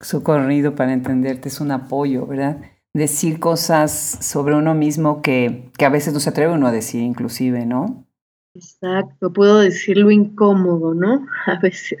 Socorrido 0.00 0.74
para 0.74 0.94
entenderte 0.94 1.50
es 1.50 1.60
un 1.60 1.72
apoyo, 1.72 2.26
¿verdad? 2.26 2.58
decir 2.94 3.40
cosas 3.40 3.92
sobre 4.20 4.54
uno 4.54 4.72
mismo 4.74 5.20
que, 5.20 5.70
que 5.76 5.84
a 5.84 5.90
veces 5.90 6.14
no 6.14 6.20
se 6.20 6.30
atreve 6.30 6.54
uno 6.54 6.68
a 6.68 6.72
decir, 6.72 7.02
inclusive, 7.02 7.66
¿no? 7.66 8.06
Exacto, 8.54 9.32
puedo 9.32 9.58
decir 9.58 9.98
lo 9.98 10.10
incómodo, 10.12 10.94
¿no? 10.94 11.26
A 11.46 11.58
veces. 11.58 11.98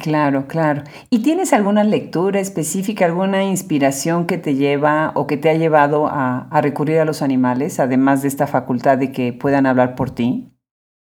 Claro, 0.00 0.46
claro. 0.46 0.84
¿Y 1.10 1.22
tienes 1.22 1.52
alguna 1.52 1.84
lectura 1.84 2.40
específica, 2.40 3.04
alguna 3.04 3.44
inspiración 3.44 4.26
que 4.26 4.38
te 4.38 4.54
lleva 4.54 5.12
o 5.14 5.26
que 5.26 5.36
te 5.36 5.50
ha 5.50 5.54
llevado 5.54 6.06
a, 6.06 6.48
a, 6.48 6.60
recurrir 6.62 6.98
a 6.98 7.04
los 7.04 7.20
animales, 7.20 7.78
además 7.78 8.22
de 8.22 8.28
esta 8.28 8.46
facultad 8.46 8.96
de 8.96 9.12
que 9.12 9.32
puedan 9.32 9.66
hablar 9.66 9.94
por 9.94 10.10
ti? 10.10 10.48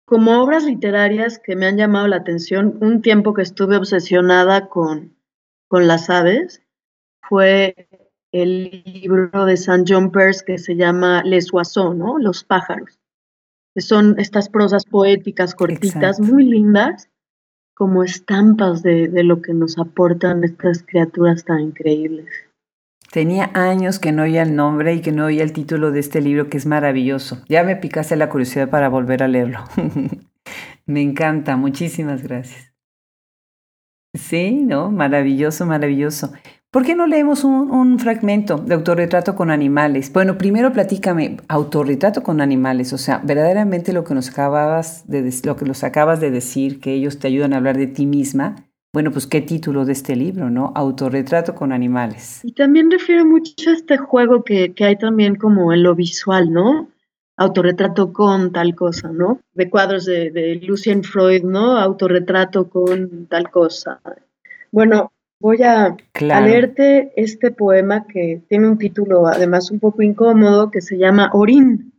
Como 0.05 0.41
obras 0.41 0.63
literarias 0.63 1.39
que 1.39 1.55
me 1.55 1.67
han 1.67 1.77
llamado 1.77 2.07
la 2.07 2.17
atención, 2.17 2.77
un 2.81 3.01
tiempo 3.01 3.33
que 3.33 3.43
estuve 3.43 3.77
obsesionada 3.77 4.67
con, 4.67 5.15
con 5.67 5.87
las 5.87 6.09
aves 6.09 6.61
fue 7.21 7.87
el 8.31 8.83
libro 8.85 9.45
de 9.45 9.57
Saint 9.57 9.87
John 9.87 10.11
Peirce 10.11 10.43
que 10.45 10.57
se 10.57 10.75
llama 10.75 11.21
Les 11.23 11.53
Oiseaux, 11.53 11.95
¿no? 11.95 12.17
Los 12.17 12.43
pájaros. 12.43 12.99
son 13.77 14.19
estas 14.19 14.49
prosas 14.49 14.85
poéticas 14.85 15.53
cortitas, 15.53 16.19
muy 16.19 16.45
lindas, 16.45 17.10
como 17.73 18.03
estampas 18.03 18.83
de, 18.83 19.07
de 19.07 19.23
lo 19.23 19.41
que 19.41 19.53
nos 19.53 19.77
aportan 19.77 20.43
estas 20.43 20.83
criaturas 20.83 21.45
tan 21.45 21.59
increíbles. 21.61 22.27
Tenía 23.11 23.51
años 23.55 23.99
que 23.99 24.13
no 24.13 24.23
oía 24.23 24.43
el 24.43 24.55
nombre 24.55 24.93
y 24.93 25.01
que 25.01 25.11
no 25.11 25.25
oía 25.25 25.43
el 25.43 25.51
título 25.51 25.91
de 25.91 25.99
este 25.99 26.21
libro 26.21 26.47
que 26.49 26.55
es 26.55 26.65
maravilloso. 26.65 27.43
Ya 27.49 27.63
me 27.63 27.75
picaste 27.75 28.15
la 28.15 28.29
curiosidad 28.29 28.69
para 28.69 28.87
volver 28.87 29.21
a 29.21 29.27
leerlo. 29.27 29.65
me 30.85 31.01
encanta, 31.01 31.57
muchísimas 31.57 32.23
gracias. 32.23 32.73
Sí, 34.13 34.63
¿no? 34.63 34.91
Maravilloso, 34.91 35.65
maravilloso. 35.65 36.31
¿Por 36.71 36.85
qué 36.85 36.95
no 36.95 37.05
leemos 37.05 37.43
un, 37.43 37.99
fragmento 37.99 38.55
de 38.55 38.75
autorretrato 38.75 39.35
con 39.35 39.51
animales? 39.51 40.09
Bueno, 40.13 40.37
primero 40.37 40.71
platícame, 40.71 41.35
autorretrato 41.49 42.23
con 42.23 42.39
animales, 42.39 42.93
o 42.93 42.97
sea, 42.97 43.17
verdaderamente 43.25 43.91
lo 43.91 44.05
que 44.05 44.13
nos 44.13 44.29
acabas 44.29 45.05
de 45.05 45.29
lo 45.43 45.57
que 45.57 45.65
nos 45.65 45.83
acabas 45.83 46.21
de 46.21 46.31
decir, 46.31 46.79
que 46.79 46.93
ellos 46.93 47.19
te 47.19 47.27
ayudan 47.27 47.51
a 47.51 47.57
hablar 47.57 47.77
de 47.77 47.87
ti 47.87 48.05
misma. 48.05 48.55
Bueno, 48.93 49.11
pues 49.11 49.27
qué 49.27 49.41
título 49.41 49.83
de 49.83 49.91
este 49.91 50.15
libro, 50.15 50.49
¿no? 50.49 50.71
Autorretrato 50.73 51.55
con 51.55 51.73
animales. 51.73 52.39
Y 52.41 52.53
también 52.53 52.89
refiere 52.89 53.25
mucho 53.25 53.69
a 53.69 53.73
este 53.73 53.97
juego 53.97 54.45
que, 54.45 54.73
hay 54.79 54.95
también 54.95 55.35
como 55.35 55.73
en 55.73 55.83
lo 55.83 55.93
visual, 55.93 56.53
¿no? 56.53 56.87
Autorretrato 57.35 58.13
con 58.13 58.53
tal 58.53 58.75
cosa, 58.75 59.09
¿no? 59.11 59.41
De 59.55 59.69
cuadros 59.69 60.05
de 60.05 60.61
Lucien 60.65 61.03
Freud, 61.03 61.43
¿no? 61.43 61.75
Autorretrato 61.77 62.69
con 62.69 63.27
tal 63.27 63.51
cosa. 63.51 63.99
Bueno, 64.71 65.11
Voy 65.41 65.63
a, 65.63 65.97
leerte 66.19 67.13
este 67.15 67.49
poema 67.49 68.05
que 68.05 68.43
tiene 68.47 68.69
un 68.69 68.77
título 68.77 69.25
además 69.25 69.71
un 69.71 69.79
poco 69.79 70.03
incómodo 70.03 70.69
que 70.69 70.81
se 70.81 70.99
llama 70.99 71.31
Orín. 71.33 71.93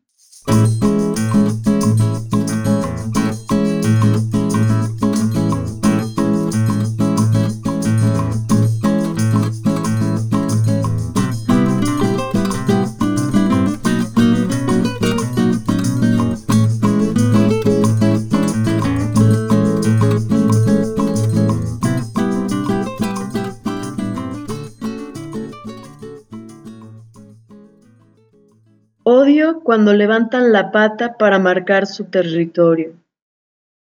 Cuando 29.61 29.93
levantan 29.95 30.53
la 30.53 30.73
pata 30.73 31.17
para 31.17 31.39
marcar 31.39 31.87
su 31.87 32.05
territorio. 32.05 32.95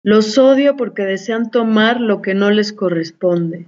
Los 0.02 0.38
odio 0.38 0.76
porque 0.76 1.02
desean 1.02 1.50
tomar 1.50 2.00
lo 2.00 2.22
que 2.22 2.34
no 2.34 2.50
les 2.50 2.72
corresponde, 2.72 3.66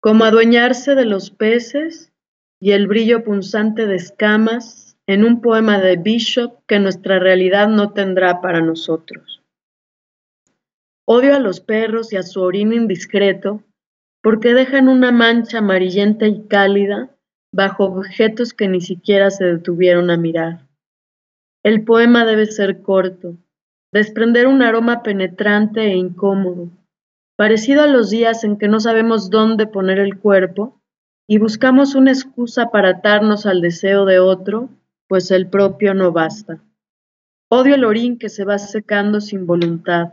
como 0.00 0.24
adueñarse 0.24 0.94
de 0.94 1.04
los 1.04 1.30
peces 1.30 2.12
y 2.60 2.72
el 2.72 2.86
brillo 2.86 3.24
punzante 3.24 3.86
de 3.86 3.96
escamas 3.96 4.96
en 5.06 5.24
un 5.24 5.40
poema 5.40 5.80
de 5.80 5.96
Bishop 5.96 6.60
que 6.66 6.78
nuestra 6.78 7.18
realidad 7.18 7.68
no 7.68 7.92
tendrá 7.92 8.40
para 8.40 8.60
nosotros. 8.60 9.42
Odio 11.04 11.34
a 11.34 11.40
los 11.40 11.60
perros 11.60 12.12
y 12.12 12.16
a 12.16 12.22
su 12.22 12.40
orina 12.40 12.76
indiscreto 12.76 13.64
porque 14.22 14.54
dejan 14.54 14.88
una 14.88 15.10
mancha 15.10 15.58
amarillenta 15.58 16.28
y 16.28 16.46
cálida 16.46 17.10
bajo 17.52 17.84
objetos 17.84 18.52
que 18.52 18.68
ni 18.68 18.80
siquiera 18.80 19.30
se 19.30 19.44
detuvieron 19.44 20.10
a 20.10 20.16
mirar. 20.16 20.66
El 21.62 21.84
poema 21.84 22.24
debe 22.24 22.46
ser 22.46 22.82
corto, 22.82 23.36
desprender 23.92 24.46
un 24.46 24.62
aroma 24.62 25.02
penetrante 25.02 25.82
e 25.82 25.96
incómodo, 25.96 26.70
parecido 27.36 27.82
a 27.82 27.86
los 27.86 28.10
días 28.10 28.44
en 28.44 28.56
que 28.56 28.68
no 28.68 28.80
sabemos 28.80 29.30
dónde 29.30 29.66
poner 29.66 29.98
el 29.98 30.18
cuerpo 30.18 30.80
y 31.28 31.38
buscamos 31.38 31.94
una 31.94 32.12
excusa 32.12 32.70
para 32.70 32.90
atarnos 32.90 33.46
al 33.46 33.60
deseo 33.60 34.04
de 34.04 34.18
otro, 34.18 34.68
pues 35.08 35.30
el 35.30 35.48
propio 35.48 35.94
no 35.94 36.12
basta. 36.12 36.62
Odio 37.50 37.74
el 37.74 37.84
orín 37.84 38.18
que 38.18 38.28
se 38.28 38.44
va 38.44 38.58
secando 38.58 39.20
sin 39.20 39.46
voluntad, 39.46 40.12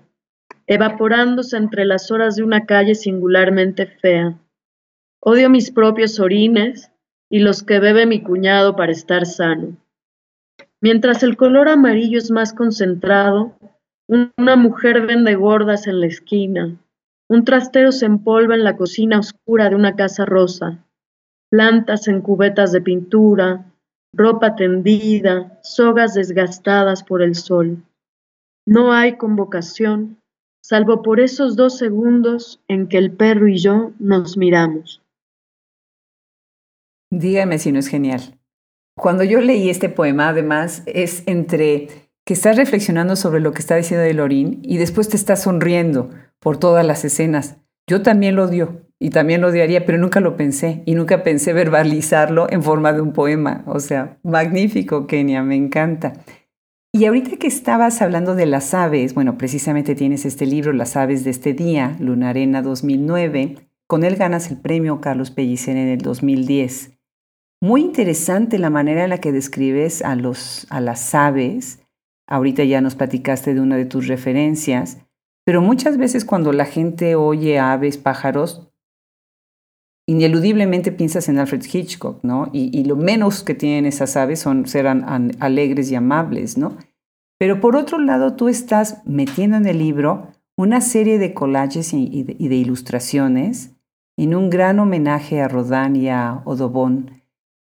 evaporándose 0.66 1.56
entre 1.56 1.86
las 1.86 2.12
horas 2.12 2.36
de 2.36 2.44
una 2.44 2.66
calle 2.66 2.96
singularmente 2.96 3.86
fea. 3.86 4.40
Odio 5.22 5.50
mis 5.50 5.72
propios 5.72 6.20
orines, 6.20 6.92
y 7.30 7.40
los 7.40 7.64
que 7.64 7.80
bebe 7.80 8.06
mi 8.06 8.22
cuñado 8.22 8.76
para 8.76 8.92
estar 8.92 9.26
sano. 9.26 9.78
Mientras 10.82 11.24
el 11.24 11.38
color 11.38 11.70
amarillo 11.70 12.18
es 12.18 12.32
más 12.32 12.54
concentrado, 12.54 13.58
una 14.08 14.56
mujer 14.56 15.06
vende 15.06 15.36
gordas 15.36 15.88
en 15.88 16.00
la 16.00 16.08
esquina, 16.08 16.78
un 17.30 17.44
trastero 17.44 17.92
se 17.92 18.06
empolva 18.06 18.56
en 18.56 18.64
la 18.64 18.78
cocina 18.78 19.20
oscura 19.20 19.70
de 19.70 19.76
una 19.76 19.96
casa 19.96 20.26
rosa, 20.26 20.86
plantas 21.50 22.08
en 22.08 22.22
cubetas 22.22 22.72
de 22.72 22.82
pintura, 22.82 23.66
ropa 24.14 24.56
tendida, 24.56 25.60
sogas 25.62 26.14
desgastadas 26.14 27.04
por 27.04 27.22
el 27.22 27.36
sol. 27.36 27.84
No 28.66 28.94
hay 28.94 29.18
convocación, 29.18 30.18
salvo 30.62 31.02
por 31.02 31.20
esos 31.20 31.56
dos 31.56 31.78
segundos 31.78 32.62
en 32.68 32.88
que 32.88 32.98
el 32.98 33.12
perro 33.12 33.48
y 33.48 33.58
yo 33.58 33.92
nos 34.00 34.38
miramos. 34.38 35.02
Dígame 37.12 37.58
si 37.60 37.72
no 37.72 37.80
es 37.80 37.88
genial. 37.88 38.40
Cuando 38.98 39.24
yo 39.24 39.40
leí 39.40 39.70
este 39.70 39.90
poema, 39.90 40.30
además, 40.30 40.84
es 40.86 41.24
entre 41.28 41.88
que 42.26 42.34
estás 42.34 42.58
reflexionando 42.58 43.16
sobre 43.16 43.40
lo 43.40 43.54
que 43.54 43.60
está 43.60 43.76
diciendo 43.76 44.04
de 44.04 44.14
Lorín 44.14 44.60
y 44.64 44.78
después 44.78 45.08
te 45.08 45.16
estás 45.16 45.44
sonriendo 45.44 46.10
por 46.40 46.58
todas 46.58 46.86
las 46.86 47.06
escenas. 47.06 47.58
Yo 47.88 48.02
también 48.02 48.36
lo 48.36 48.46
odio 48.46 48.82
y 49.00 49.12
también 49.12 49.40
lo 49.40 49.48
odiaría, 49.48 49.86
pero 49.86 49.98
nunca 49.98 50.20
lo 50.20 50.36
pensé 50.36 50.84
y 50.86 50.96
nunca 50.96 51.24
pensé 51.24 51.54
verbalizarlo 51.54 52.48
en 52.50 52.64
forma 52.64 52.92
de 52.92 53.02
un 53.02 53.14
poema. 53.14 53.64
O 53.68 53.80
sea, 53.80 54.18
magnífico, 54.24 55.08
Kenia, 55.08 55.44
me 55.44 55.56
encanta. 55.56 56.14
Y 56.92 57.06
ahorita 57.06 57.38
que 57.38 57.48
estabas 57.48 58.02
hablando 58.02 58.34
de 58.34 58.48
las 58.48 58.74
aves, 58.74 59.14
bueno, 59.14 59.38
precisamente 59.38 59.94
tienes 59.94 60.26
este 60.26 60.48
libro, 60.48 60.74
Las 60.74 60.98
aves 60.98 61.24
de 61.24 61.30
este 61.30 61.54
día, 61.54 61.96
Lunarena 62.00 62.62
2009. 62.62 63.56
Con 63.88 64.04
él 64.04 64.16
ganas 64.16 64.50
el 64.50 64.58
premio 64.58 65.00
Carlos 65.00 65.32
Pellicer 65.32 65.78
en 65.78 65.90
el 65.90 66.00
2010. 66.00 66.97
Muy 67.62 67.82
interesante 67.82 68.60
la 68.60 68.70
manera 68.70 69.04
en 69.04 69.10
la 69.10 69.20
que 69.20 69.32
describes 69.32 70.02
a, 70.04 70.16
los, 70.16 70.68
a 70.70 70.80
las 70.80 71.16
aves 71.16 71.80
Ahorita 72.28 72.66
ya 72.66 72.82
nos 72.82 72.96
platicaste 72.96 73.54
de 73.54 73.62
una 73.62 73.78
de 73.78 73.86
tus 73.86 74.08
referencias, 74.08 74.98
pero 75.46 75.62
muchas 75.62 75.98
veces 75.98 76.26
cuando 76.26 76.52
la 76.52 76.66
gente 76.66 77.16
oye 77.16 77.58
aves, 77.58 77.98
pájaros, 77.98 78.70
ineludiblemente 80.06 80.92
piensas 80.92 81.30
en 81.30 81.40
Alfred 81.40 81.64
Hitchcock, 81.72 82.22
¿no? 82.24 82.50
Y, 82.52 82.84
lo 82.84 82.98
menos 82.98 83.44
que 83.44 83.54
tienen 83.54 83.86
esas 83.86 84.18
aves 84.18 84.40
son 84.40 84.68
ser 84.68 84.88
alegres 84.88 85.90
y 85.90 85.96
amables, 85.96 86.58
¿no? 86.58 86.78
Pero 87.40 87.62
por 87.62 87.76
otro 87.76 87.98
lado, 87.98 88.36
tú 88.36 88.50
estás 88.50 89.02
metiendo 89.06 89.58
en 89.58 89.66
el 89.66 89.80
libro 89.80 90.34
una 90.58 90.82
serie 90.82 91.20
de 91.20 91.34
collages 91.34 91.94
y, 91.94 92.24
de, 92.24 92.36
y 92.38 92.48
de, 92.48 92.56
ilustraciones 92.56 93.76
en 94.18 94.34
un 94.34 94.50
gran 94.50 94.80
homenaje 94.80 95.42
a 95.42 95.48
Rodin 95.48 95.96
y 95.96 96.10
a 96.10 96.42
Audubon. 96.46 97.17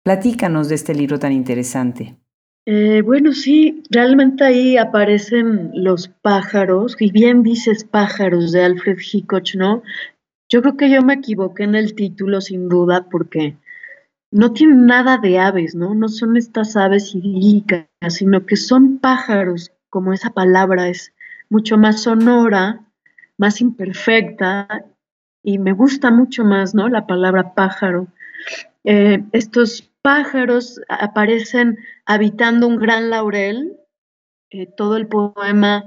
Platícanos 0.04 0.68
de 0.68 0.74
este 0.74 0.94
libro 0.94 1.18
tan 1.18 1.32
interesante. 1.32 2.14
Eh, 2.66 3.00
bueno, 3.00 3.32
sí, 3.32 3.82
realmente 3.88 4.44
ahí 4.44 4.76
aparecen 4.76 5.70
los 5.72 6.08
pájaros, 6.08 6.94
y 7.00 7.10
bien 7.10 7.42
dices 7.42 7.84
pájaros 7.84 8.52
de 8.52 8.64
Alfred 8.64 8.98
Hitchcock, 8.98 9.54
¿no? 9.54 9.82
Yo 10.50 10.60
creo 10.60 10.76
que 10.76 10.90
yo 10.90 11.00
me 11.00 11.14
equivoqué 11.14 11.62
en 11.62 11.74
el 11.74 11.94
título 11.94 12.42
sin 12.42 12.68
duda 12.68 13.06
porque 13.10 13.56
no 14.30 14.52
tienen 14.52 14.84
nada 14.84 15.16
de 15.16 15.38
aves, 15.38 15.74
¿no? 15.74 15.94
No 15.94 16.08
son 16.08 16.36
estas 16.36 16.76
aves 16.76 17.14
idílicas, 17.14 17.86
sino 18.08 18.44
que 18.44 18.56
son 18.56 18.98
pájaros, 18.98 19.72
como 19.88 20.12
esa 20.12 20.34
palabra 20.34 20.90
es 20.90 21.14
mucho 21.48 21.78
más 21.78 22.02
sonora, 22.02 22.84
más 23.38 23.62
imperfecta, 23.62 24.84
y 25.42 25.58
me 25.58 25.72
gusta 25.72 26.10
mucho 26.10 26.44
más, 26.44 26.74
¿no? 26.74 26.90
La 26.90 27.06
palabra 27.06 27.54
pájaro. 27.54 28.08
Eh, 28.84 29.24
estos 29.32 29.90
pájaros 30.04 30.82
aparecen 30.90 31.78
habitando 32.04 32.68
un 32.68 32.76
gran 32.76 33.08
laurel. 33.08 33.78
Eh, 34.50 34.66
todo 34.66 34.98
el 34.98 35.08
poema, 35.08 35.82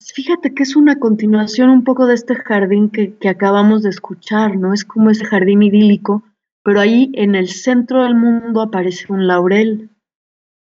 fíjate 0.00 0.54
que 0.54 0.62
es 0.62 0.76
una 0.76 1.00
continuación 1.00 1.68
un 1.68 1.82
poco 1.82 2.06
de 2.06 2.14
este 2.14 2.36
jardín 2.36 2.88
que, 2.88 3.28
acabamos 3.28 3.82
de 3.82 3.90
escuchar, 3.90 4.56
¿no? 4.56 4.72
Es 4.72 4.84
como 4.84 5.10
ese 5.10 5.24
jardín 5.24 5.64
idílico, 5.64 6.22
pero 6.62 6.78
ahí 6.78 7.10
en 7.14 7.34
el 7.34 7.48
centro 7.48 8.04
del 8.04 8.14
mundo 8.14 8.62
aparece 8.62 9.12
un 9.12 9.26
laurel. 9.26 9.90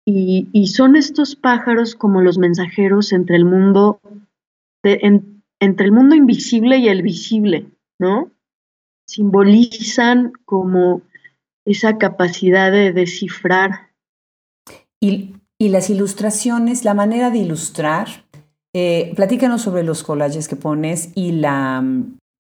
Y, 0.06 0.66
son 0.68 0.96
estos 0.96 1.36
pájaros 1.36 1.94
como 1.94 2.22
los 2.22 2.38
mensajeros 2.38 3.12
entre 3.12 3.36
el 3.36 3.44
mundo, 3.44 4.00
entre 4.82 5.86
el 5.86 5.92
mundo 5.92 6.14
invisible 6.14 6.78
y 6.78 6.88
el 6.88 7.02
visible, 7.02 7.66
¿no? 7.98 8.30
Simbolizan 9.06 10.32
como 10.46 11.02
esa 11.64 11.98
capacidad 11.98 12.70
de 12.70 12.92
descifrar. 12.92 13.90
Y, 15.00 15.34
las 15.58 15.88
ilustraciones, 15.88 16.84
la 16.84 16.92
manera 16.92 17.30
de 17.30 17.38
ilustrar, 17.38 18.26
eh, 18.74 19.12
platícanos 19.16 19.62
sobre 19.62 19.82
los 19.82 20.02
collages 20.02 20.46
que 20.46 20.56
pones 20.56 21.10
y 21.14 21.32
la, 21.32 21.82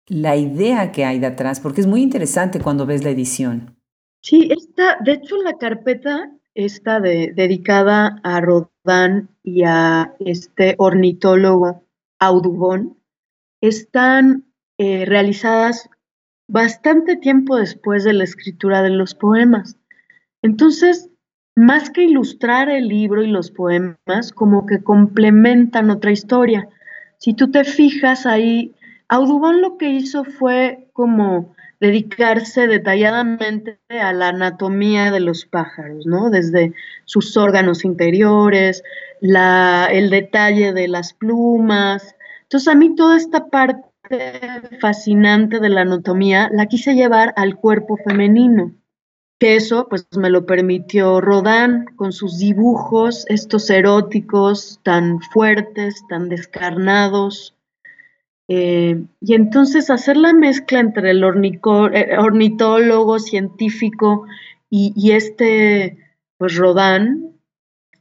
la 0.08 0.36
idea 0.36 0.92
que 0.92 1.06
hay 1.06 1.20
detrás, 1.20 1.60
porque 1.60 1.82
es 1.82 1.88
muy 1.88 2.02
interesante 2.02 2.60
cuando 2.60 2.88
ves 2.88 3.04
la 3.04 3.12
edición. 3.12 3.78
Sí, 4.24 4.50
está, 4.52 4.98
de 5.04 5.14
hecho 5.14 5.38
la 5.44 5.58
carpeta 5.58 6.32
está 6.54 7.00
dedicada 7.00 8.20
a 8.24 8.42
Rodin 8.42 9.30
y 9.44 9.64
a 9.64 10.14
este 10.20 10.76
ornitólogo 10.78 11.84
Audubon. 12.20 12.98
Están 13.62 14.46
eh, 14.78 15.06
realizadas 15.06 15.90
bastante 16.52 17.16
tiempo 17.16 17.56
después 17.56 18.04
de 18.04 18.12
la 18.12 18.26
escritura 18.26 18.84
de 18.84 18.90
los 18.90 19.16
poemas. 19.16 19.78
Entonces, 20.42 21.10
más 21.56 21.90
que 21.90 22.04
ilustrar 22.04 22.70
el 22.70 22.90
libro 22.90 23.24
y 23.24 23.28
los 23.28 23.52
poemas, 23.52 24.34
como 24.36 24.66
que 24.66 24.84
complementan 24.84 25.90
otra 25.90 26.12
historia. 26.12 26.68
Si 27.18 27.34
tú 27.34 27.52
te 27.52 27.64
fijas 27.64 28.26
ahí, 28.26 28.76
Audubon 29.08 29.62
lo 29.62 29.78
que 29.78 29.92
hizo 29.92 30.26
fue 30.26 30.90
como 30.92 31.56
dedicarse 31.80 32.68
detalladamente 32.68 33.80
a 33.90 34.12
la 34.12 34.30
anatomía 34.30 35.10
de 35.10 35.22
los 35.22 35.46
pájaros, 35.46 36.06
¿no? 36.06 36.30
Desde 36.30 36.74
sus 37.06 37.38
órganos 37.38 37.86
interiores, 37.86 38.84
la, 39.22 39.88
el 39.90 40.10
detalle 40.10 40.74
de 40.74 40.90
las 40.90 41.14
plumas. 41.14 42.14
Entonces 42.44 42.68
a 42.68 42.76
mí 42.76 42.94
toda 42.96 43.16
esta 43.16 43.48
parte 43.48 43.91
fascinante 44.80 45.60
de 45.60 45.70
la 45.70 45.82
anatomía 45.82 46.50
la 46.52 46.66
quise 46.66 46.94
llevar 46.94 47.34
al 47.36 47.56
cuerpo 47.56 47.98
femenino, 47.98 48.74
que 49.40 49.56
eso 49.56 49.88
pues 49.90 50.08
me 50.18 50.30
lo 50.30 50.46
permitió 50.46 51.22
Rodán 51.22 51.86
con 51.96 52.12
sus 52.12 52.38
dibujos, 52.38 53.26
estos 53.28 53.70
eróticos 53.70 54.80
tan 54.84 55.20
fuertes, 55.20 56.04
tan 56.10 56.30
descarnados. 56.30 57.56
Eh, 58.48 59.04
y 59.22 59.34
entonces 59.34 59.90
hacer 59.90 60.18
la 60.18 60.34
mezcla 60.34 60.80
entre 60.80 61.12
el 61.12 61.24
eh, 61.24 62.18
ornitólogo 62.18 63.20
científico 63.20 64.26
y, 64.70 64.94
y 64.96 65.12
este 65.12 65.98
pues 66.38 66.56
Rodán, 66.56 67.31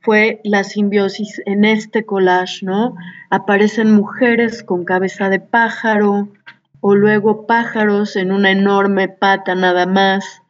fue 0.02 0.40
la 0.44 0.64
simbiosis 0.64 1.42
en 1.46 1.64
este 1.64 2.04
collage, 2.04 2.64
¿no? 2.64 2.94
Aparecen 3.30 3.92
mujeres 3.92 4.62
con 4.62 4.84
cabeza 4.84 5.28
de 5.28 5.40
pájaro 5.40 6.28
o 6.80 6.94
luego 6.94 7.46
pájaros 7.46 8.16
en 8.16 8.32
una 8.32 8.50
enorme 8.50 9.08
pata 9.08 9.54
nada 9.54 9.86
más 9.86 10.42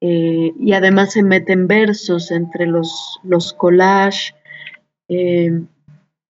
eh, 0.00 0.52
y 0.58 0.72
además 0.72 1.12
se 1.12 1.22
meten 1.22 1.68
versos 1.68 2.30
entre 2.30 2.66
los, 2.66 3.20
los 3.22 3.52
collages 3.52 4.34
eh, 5.08 5.62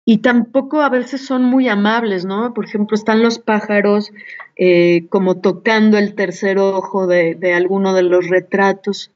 y 0.06 0.18
tampoco 0.20 0.82
a 0.82 0.90
veces 0.90 1.26
son 1.26 1.44
muy 1.44 1.68
amables, 1.70 2.26
¿no? 2.26 2.54
Por 2.54 2.66
ejemplo, 2.66 2.96
están 2.96 3.22
los 3.22 3.38
pájaros 3.38 4.12
eh, 4.56 5.06
como 5.10 5.38
tocando 5.38 5.98
el 6.00 6.16
tercer 6.16 6.58
ojo 6.58 7.06
de, 7.06 7.36
de 7.36 7.54
alguno 7.54 7.94
de 7.94 8.04
los 8.04 8.28
retratos. 8.28 9.12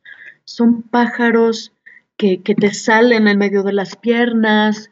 Son 0.45 0.83
pájaros 0.83 1.72
que, 2.43 2.55
te 2.55 2.73
salen 2.73 3.27
en 3.27 3.37
medio 3.37 3.63
de 3.63 3.73
las 3.73 3.95
piernas, 3.95 4.89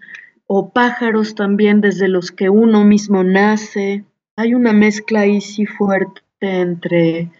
o 0.48 0.72
pájaros 0.72 1.36
también 1.36 1.80
desde 1.80 2.10
los 2.10 2.32
que 2.32 2.50
uno 2.50 2.84
mismo 2.84 3.24
nace. 3.24 4.04
Hay 4.36 4.54
una 4.54 4.74
mezcla 4.74 5.22
ahí 5.22 5.40
sí 5.40 5.66
fuerte 5.66 6.22
entre 6.42 7.32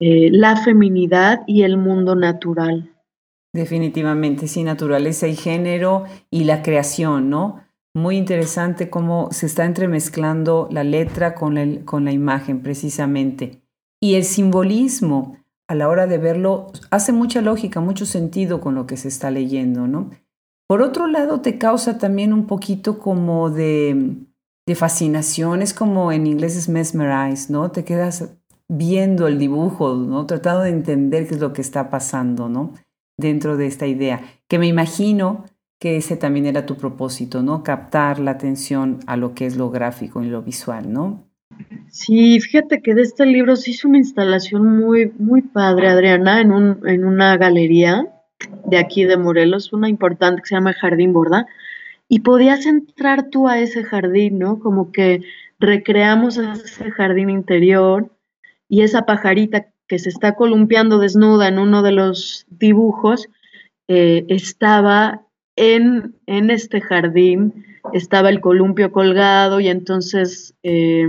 eh, 0.00 0.28
la 0.30 0.56
feminidad 0.56 1.40
y 1.46 1.62
el 1.62 1.78
mundo 1.78 2.14
natural. 2.14 2.92
Definitivamente, 3.54 4.48
sí, 4.48 4.62
naturaleza 4.62 5.28
y 5.28 5.34
género 5.34 6.04
y 6.30 6.44
la 6.44 6.62
creación, 6.62 7.30
¿no? 7.30 7.64
Muy 7.94 8.18
interesante 8.18 8.90
cómo 8.90 9.28
se 9.30 9.46
está 9.46 9.64
entremezclando 9.64 10.68
la 10.70 10.84
letra 10.84 11.34
con, 11.34 11.56
el, 11.56 11.86
con 11.86 12.04
la 12.04 12.12
imagen, 12.12 12.60
precisamente. 12.60 13.62
Y 13.98 14.16
el 14.16 14.24
simbolismo 14.24 15.38
a 15.68 15.74
la 15.74 15.88
hora 15.88 16.06
de 16.06 16.18
verlo 16.18 16.72
hace 16.90 17.12
mucha 17.12 17.40
lógica, 17.40 17.80
mucho 17.80 18.06
sentido 18.06 18.60
con 18.60 18.74
lo 18.74 18.86
que 18.86 18.96
se 18.96 19.08
está 19.08 19.30
leyendo, 19.30 19.86
¿no? 19.86 20.10
Por 20.68 20.82
otro 20.82 21.06
lado, 21.06 21.40
te 21.40 21.58
causa 21.58 21.98
también 21.98 22.32
un 22.32 22.46
poquito 22.46 22.98
como 22.98 23.50
de, 23.50 24.16
de 24.66 24.74
fascinación, 24.74 25.62
es 25.62 25.74
como 25.74 26.10
en 26.12 26.26
inglés 26.26 26.56
es 26.56 26.68
mesmerize, 26.68 27.52
¿no? 27.52 27.70
Te 27.70 27.84
quedas 27.84 28.36
viendo 28.68 29.28
el 29.28 29.38
dibujo, 29.38 29.94
¿no? 29.94 30.26
Tratando 30.26 30.62
de 30.62 30.70
entender 30.70 31.28
qué 31.28 31.34
es 31.34 31.40
lo 31.40 31.52
que 31.52 31.60
está 31.60 31.88
pasando, 31.88 32.48
¿no? 32.48 32.72
Dentro 33.18 33.56
de 33.56 33.66
esta 33.66 33.86
idea, 33.86 34.22
que 34.48 34.58
me 34.58 34.66
imagino 34.66 35.44
que 35.80 35.96
ese 35.96 36.16
también 36.16 36.46
era 36.46 36.66
tu 36.66 36.76
propósito, 36.76 37.42
¿no? 37.42 37.62
Captar 37.62 38.18
la 38.18 38.32
atención 38.32 39.00
a 39.06 39.16
lo 39.16 39.34
que 39.34 39.46
es 39.46 39.56
lo 39.56 39.70
gráfico 39.70 40.22
y 40.22 40.26
lo 40.26 40.42
visual, 40.42 40.92
¿no? 40.92 41.25
Sí, 41.96 42.40
fíjate 42.40 42.82
que 42.82 42.94
de 42.94 43.00
este 43.00 43.24
libro 43.24 43.56
se 43.56 43.70
hizo 43.70 43.88
una 43.88 43.96
instalación 43.96 44.66
muy, 44.66 45.12
muy 45.18 45.40
padre, 45.40 45.88
Adriana, 45.88 46.42
en, 46.42 46.52
un, 46.52 46.86
en 46.86 47.06
una 47.06 47.38
galería 47.38 48.06
de 48.66 48.76
aquí 48.76 49.04
de 49.04 49.16
Morelos, 49.16 49.72
una 49.72 49.88
importante 49.88 50.42
que 50.42 50.48
se 50.48 50.56
llama 50.56 50.74
Jardín 50.74 51.14
Borda, 51.14 51.46
y 52.06 52.20
podías 52.20 52.66
entrar 52.66 53.30
tú 53.30 53.48
a 53.48 53.60
ese 53.60 53.82
jardín, 53.82 54.38
¿no? 54.38 54.58
Como 54.58 54.92
que 54.92 55.22
recreamos 55.58 56.36
ese 56.36 56.90
jardín 56.90 57.30
interior 57.30 58.14
y 58.68 58.82
esa 58.82 59.06
pajarita 59.06 59.68
que 59.88 59.98
se 59.98 60.10
está 60.10 60.34
columpiando 60.34 60.98
desnuda 60.98 61.48
en 61.48 61.58
uno 61.58 61.80
de 61.80 61.92
los 61.92 62.44
dibujos, 62.50 63.30
eh, 63.88 64.26
estaba 64.28 65.22
en, 65.56 66.14
en, 66.26 66.50
este 66.50 66.82
jardín, 66.82 67.64
estaba 67.94 68.28
el 68.28 68.42
columpio 68.42 68.92
colgado 68.92 69.60
y 69.60 69.68
entonces 69.68 70.54
eh, 70.62 71.08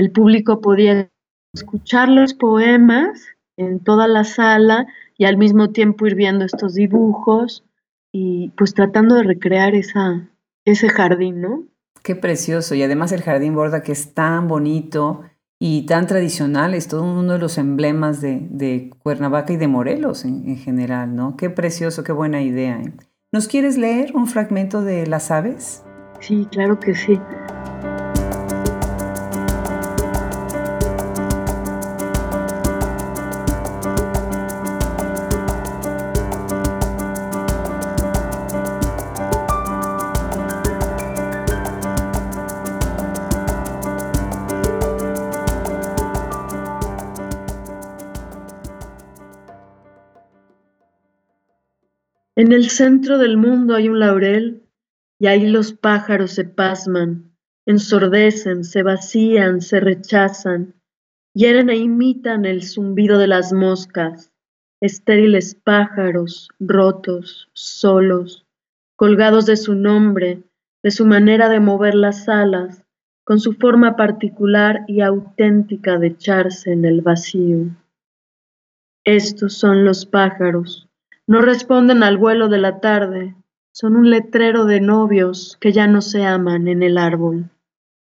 el 0.00 0.10
público 0.10 0.60
podía 0.60 1.10
escuchar 1.54 2.08
los 2.08 2.34
poemas 2.34 3.28
en 3.56 3.80
toda 3.80 4.08
la 4.08 4.24
sala 4.24 4.86
y 5.18 5.26
al 5.26 5.36
mismo 5.36 5.70
tiempo 5.70 6.06
ir 6.06 6.14
viendo 6.14 6.44
estos 6.44 6.74
dibujos 6.74 7.64
y 8.12 8.48
pues 8.56 8.72
tratando 8.74 9.14
de 9.14 9.24
recrear 9.24 9.74
esa, 9.74 10.28
ese 10.64 10.88
jardín, 10.88 11.42
¿no? 11.42 11.64
Qué 12.02 12.16
precioso. 12.16 12.74
Y 12.74 12.82
además 12.82 13.12
el 13.12 13.22
jardín 13.22 13.54
Borda 13.54 13.82
que 13.82 13.92
es 13.92 14.14
tan 14.14 14.48
bonito 14.48 15.22
y 15.58 15.84
tan 15.84 16.06
tradicional, 16.06 16.72
es 16.72 16.88
todo 16.88 17.02
uno 17.02 17.34
de 17.34 17.38
los 17.38 17.58
emblemas 17.58 18.22
de, 18.22 18.90
Cuernavaca 19.02 19.52
y 19.52 19.58
de 19.58 19.68
Morelos 19.68 20.24
en, 20.24 20.56
general, 20.56 21.14
¿no? 21.14 21.36
Qué 21.36 21.50
precioso, 21.50 22.02
qué 22.02 22.12
buena 22.12 22.40
idea. 22.40 22.80
¿eh? 22.80 22.94
¿Nos 23.30 23.46
quieres 23.46 23.76
leer 23.76 24.16
un 24.16 24.26
fragmento 24.26 24.80
de 24.80 25.06
Las 25.06 25.30
Aves? 25.30 25.84
Sí, 26.20 26.48
claro 26.50 26.80
que 26.80 26.94
sí. 26.94 27.20
En 52.40 52.52
el 52.52 52.70
centro 52.70 53.18
del 53.18 53.36
mundo 53.36 53.74
hay 53.74 53.90
un 53.90 54.00
laurel 54.00 54.62
y 55.18 55.26
ahí 55.26 55.46
los 55.46 55.74
pájaros 55.74 56.30
se 56.30 56.46
pasman, 56.46 57.36
ensordecen, 57.66 58.64
se 58.64 58.82
vacían, 58.82 59.60
se 59.60 59.78
rechazan, 59.78 60.74
hieren 61.34 61.68
e 61.68 61.76
imitan 61.76 62.46
el 62.46 62.62
zumbido 62.62 63.18
de 63.18 63.26
las 63.26 63.52
moscas, 63.52 64.32
estériles 64.80 65.54
pájaros, 65.54 66.48
rotos, 66.58 67.50
solos, 67.52 68.46
colgados 68.96 69.44
de 69.44 69.58
su 69.58 69.74
nombre, 69.74 70.42
de 70.82 70.90
su 70.92 71.04
manera 71.04 71.50
de 71.50 71.60
mover 71.60 71.94
las 71.94 72.26
alas, 72.26 72.86
con 73.22 73.38
su 73.38 73.52
forma 73.52 73.96
particular 73.96 74.86
y 74.88 75.02
auténtica 75.02 75.98
de 75.98 76.06
echarse 76.06 76.72
en 76.72 76.86
el 76.86 77.02
vacío. 77.02 77.66
Estos 79.04 79.52
son 79.52 79.84
los 79.84 80.06
pájaros, 80.06 80.89
no 81.30 81.40
responden 81.42 82.02
al 82.02 82.18
vuelo 82.18 82.48
de 82.48 82.58
la 82.58 82.80
tarde, 82.80 83.36
son 83.70 83.94
un 83.94 84.10
letrero 84.10 84.64
de 84.64 84.80
novios 84.80 85.56
que 85.60 85.70
ya 85.70 85.86
no 85.86 86.02
se 86.02 86.24
aman 86.24 86.66
en 86.66 86.82
el 86.82 86.98
árbol. 86.98 87.50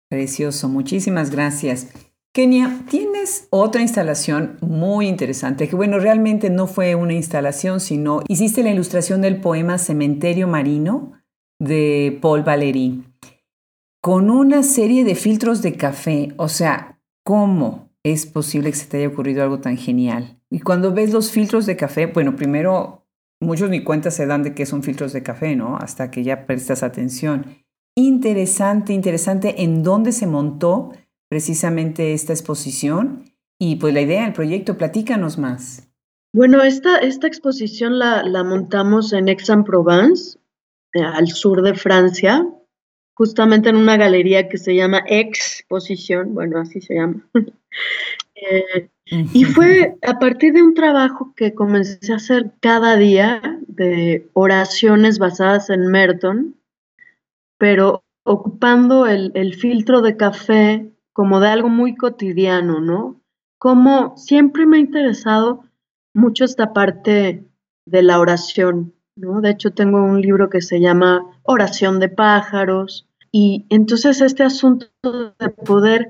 Precioso, 0.09 0.71
muchísimas 0.71 1.31
gracias. 1.31 1.93
Kenia, 2.33 2.75
tienes 2.89 3.49
otra 3.51 3.83
instalación 3.83 4.57
muy 4.63 5.09
interesante, 5.09 5.69
que 5.69 5.77
bueno, 5.77 5.99
realmente 5.99 6.49
no 6.49 6.67
fue 6.67 6.95
una 6.95 7.13
instalación, 7.13 7.81
sino 7.81 8.23
hiciste 8.29 8.63
la 8.63 8.71
ilustración 8.71 9.21
del 9.21 9.43
poema 9.43 9.77
Cementerio 9.77 10.49
Marino 10.49 11.13
de 11.59 12.19
Paul 12.23 12.45
Valéry, 12.45 13.05
con 14.01 14.31
una 14.31 14.63
serie 14.63 15.05
de 15.05 15.17
filtros 15.17 15.61
de 15.61 15.75
café. 15.75 16.33
O 16.39 16.49
sea, 16.49 16.99
¿cómo 17.25 17.91
es 18.05 18.25
posible 18.25 18.71
que 18.71 18.77
se 18.79 18.87
te 18.87 18.97
haya 18.97 19.09
ocurrido 19.09 19.43
algo 19.43 19.59
tan 19.59 19.77
genial? 19.77 20.39
Y 20.49 20.61
cuando 20.61 20.95
ves 20.95 21.13
los 21.13 21.31
filtros 21.31 21.67
de 21.67 21.77
café, 21.77 22.07
bueno, 22.07 22.37
primero 22.37 23.02
muchos 23.43 23.69
ni 23.71 23.83
cuenta 23.83 24.11
se 24.11 24.27
dan 24.27 24.43
de 24.43 24.55
que 24.55 24.67
son 24.67 24.83
filtros 24.83 25.13
de 25.13 25.23
café, 25.23 25.57
¿no? 25.57 25.77
Hasta 25.77 26.11
que 26.11 26.23
ya 26.23 26.47
prestas 26.47 26.83
atención. 26.83 27.63
Interesante, 27.95 28.93
interesante 28.93 29.63
en 29.63 29.83
dónde 29.83 30.13
se 30.13 30.27
montó 30.27 30.93
precisamente 31.29 32.15
esta 32.15 32.33
exposición 32.33 33.25
y 33.59 33.77
pues 33.77 33.93
la 33.95 34.01
idea 34.01 34.25
del 34.25 34.33
proyecto, 34.33 34.77
platícanos 34.77 35.39
más. 35.39 35.89
Bueno, 36.35 36.63
esta, 36.63 36.99
esta 36.99 37.27
exposición 37.27 37.99
la, 37.99 38.45
montamos 38.45 39.13
en 39.13 39.29
Aix-en-Provence, 39.29 40.39
eh, 40.95 41.03
al 41.03 41.29
sur 41.29 41.63
de 41.63 41.75
Francia, 41.75 42.47
justamente 43.15 43.69
en 43.69 43.77
una 43.77 43.99
galería 43.99 44.49
que 44.49 44.57
se 44.57 44.75
llama 44.75 45.05
Exposición, 45.07 46.35
bueno, 46.35 46.59
así 46.59 46.81
se 46.81 46.95
llama. 46.95 47.29
Eh, 48.51 48.89
y 49.07 49.45
fue 49.45 49.97
a 50.07 50.19
partir 50.19 50.53
de 50.55 50.63
un 50.63 50.75
trabajo 50.75 51.33
que 51.37 51.55
comencé 51.55 52.13
a 52.13 52.17
hacer 52.17 52.53
cada 52.61 52.97
día 52.97 53.61
de 53.67 54.29
oraciones 54.33 55.19
basadas 55.19 55.71
en 55.71 55.89
Merton, 55.89 56.57
pero 57.59 58.03
ocupando 58.25 59.07
el, 59.07 59.55
filtro 59.55 60.01
de 60.01 60.17
café 60.17 60.91
como 61.13 61.41
de 61.41 61.49
algo 61.49 61.69
muy 61.69 61.95
cotidiano, 61.95 62.81
¿no? 62.81 63.21
Como 63.59 64.17
siempre 64.17 64.67
me 64.67 64.79
ha 64.79 64.81
interesado 64.81 65.65
mucho 66.15 66.45
esta 66.45 66.73
parte 66.73 67.45
de 67.87 68.03
la 68.03 68.19
oración, 68.19 68.95
¿no? 69.17 69.41
De 69.41 69.51
hecho, 69.51 69.73
tengo 69.73 70.03
un 70.03 70.21
libro 70.21 70.49
que 70.49 70.63
se 70.63 70.81
llama 70.81 71.23
Oración 71.43 72.01
de 72.01 72.09
pájaros, 72.09 73.07
y 73.33 73.65
entonces 73.71 74.21
este 74.21 74.43
asunto 74.43 74.87
de 75.03 75.49
poder 75.49 76.09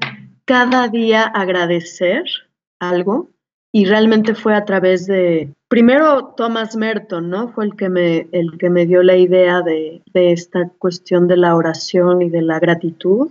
cada 0.53 0.87
día 0.89 1.23
agradecer, 1.23 2.25
algo 2.79 3.31
y 3.73 3.87
realmente 3.87 4.35
fue 4.35 4.55
a 4.55 4.67
través 4.67 5.07
de, 5.07 5.51
primero 5.69 6.35
Thomas 6.37 6.77
Merton, 6.77 7.31
¿no? 7.31 7.49
Fue 7.55 7.65
el 7.65 7.75
que 7.75 7.89
me, 7.89 8.29
el 8.33 8.59
que 8.59 8.69
me 8.69 8.85
dio 8.85 9.03
la 9.03 9.17
idea 9.17 9.63
de, 9.63 10.03
esta 10.13 10.69
cuestión 10.79 11.27
de 11.27 11.39
la 11.39 11.57
oración 11.57 12.21
y 12.21 12.29
de 12.29 12.43
la 12.43 12.61
gratitud. 12.61 13.31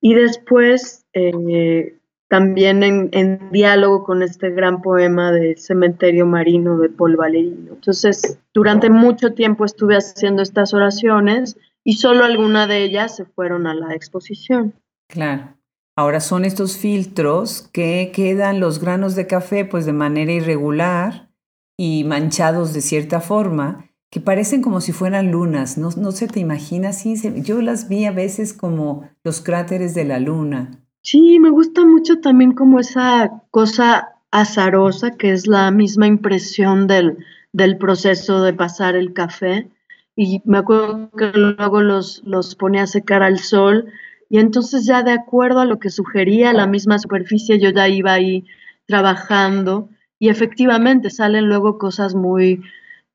Y 0.00 0.14
después 0.14 1.04
eh, 1.12 1.98
también 2.28 2.84
en, 2.84 3.50
diálogo 3.50 4.04
con 4.04 4.22
este 4.22 4.50
gran 4.50 4.80
poema 4.80 5.32
de 5.32 5.56
Cementerio 5.56 6.24
Marino 6.24 6.78
de 6.78 6.88
Paul 6.88 7.16
Valerino. 7.16 7.72
Entonces, 7.72 8.38
durante 8.52 8.90
mucho 8.90 9.32
tiempo 9.32 9.64
estuve 9.64 9.96
haciendo 9.96 10.40
estas 10.40 10.72
oraciones 10.72 11.58
y 11.82 11.94
solo 11.94 12.24
algunas 12.24 12.68
de 12.68 12.84
ellas 12.84 13.16
se 13.16 13.24
fueron 13.24 13.66
a 13.66 13.74
la 13.74 13.92
exposición. 13.92 14.72
Claro. 15.08 15.53
Ahora 15.96 16.20
son 16.20 16.44
estos 16.44 16.76
filtros 16.76 17.68
que 17.72 18.10
quedan 18.12 18.58
los 18.58 18.80
granos 18.80 19.14
de 19.14 19.26
café 19.26 19.64
pues 19.64 19.86
de 19.86 19.92
manera 19.92 20.32
irregular 20.32 21.30
y 21.76 22.04
manchados 22.04 22.72
de 22.72 22.80
cierta 22.80 23.20
forma, 23.20 23.90
que 24.10 24.20
parecen 24.20 24.62
como 24.62 24.80
si 24.80 24.92
fueran 24.92 25.30
lunas, 25.30 25.76
no, 25.76 25.90
no 25.96 26.12
se 26.12 26.28
te 26.28 26.38
imagina, 26.40 26.92
sí, 26.92 27.16
yo 27.42 27.60
las 27.62 27.88
vi 27.88 28.04
a 28.04 28.12
veces 28.12 28.52
como 28.52 29.08
los 29.24 29.40
cráteres 29.40 29.94
de 29.94 30.04
la 30.04 30.20
luna. 30.20 30.84
Sí, 31.02 31.38
me 31.38 31.50
gusta 31.50 31.84
mucho 31.84 32.20
también 32.20 32.52
como 32.52 32.80
esa 32.80 33.42
cosa 33.50 34.14
azarosa 34.30 35.12
que 35.12 35.32
es 35.32 35.46
la 35.46 35.70
misma 35.70 36.06
impresión 36.06 36.86
del, 36.86 37.18
del 37.52 37.76
proceso 37.76 38.42
de 38.42 38.52
pasar 38.52 38.96
el 38.96 39.12
café. 39.12 39.68
Y 40.16 40.42
me 40.44 40.58
acuerdo 40.58 41.10
que 41.16 41.30
luego 41.34 41.82
los, 41.82 42.22
los 42.24 42.54
pone 42.54 42.80
a 42.80 42.86
secar 42.86 43.22
al 43.22 43.38
sol 43.38 43.86
y 44.28 44.38
entonces 44.38 44.86
ya 44.86 45.02
de 45.02 45.12
acuerdo 45.12 45.60
a 45.60 45.64
lo 45.64 45.78
que 45.78 45.90
sugería 45.90 46.52
la 46.52 46.66
misma 46.66 46.98
superficie, 46.98 47.58
yo 47.58 47.70
ya 47.70 47.88
iba 47.88 48.12
ahí 48.12 48.44
trabajando 48.86 49.88
y 50.18 50.28
efectivamente 50.28 51.10
salen 51.10 51.48
luego 51.48 51.78
cosas 51.78 52.14
muy 52.14 52.62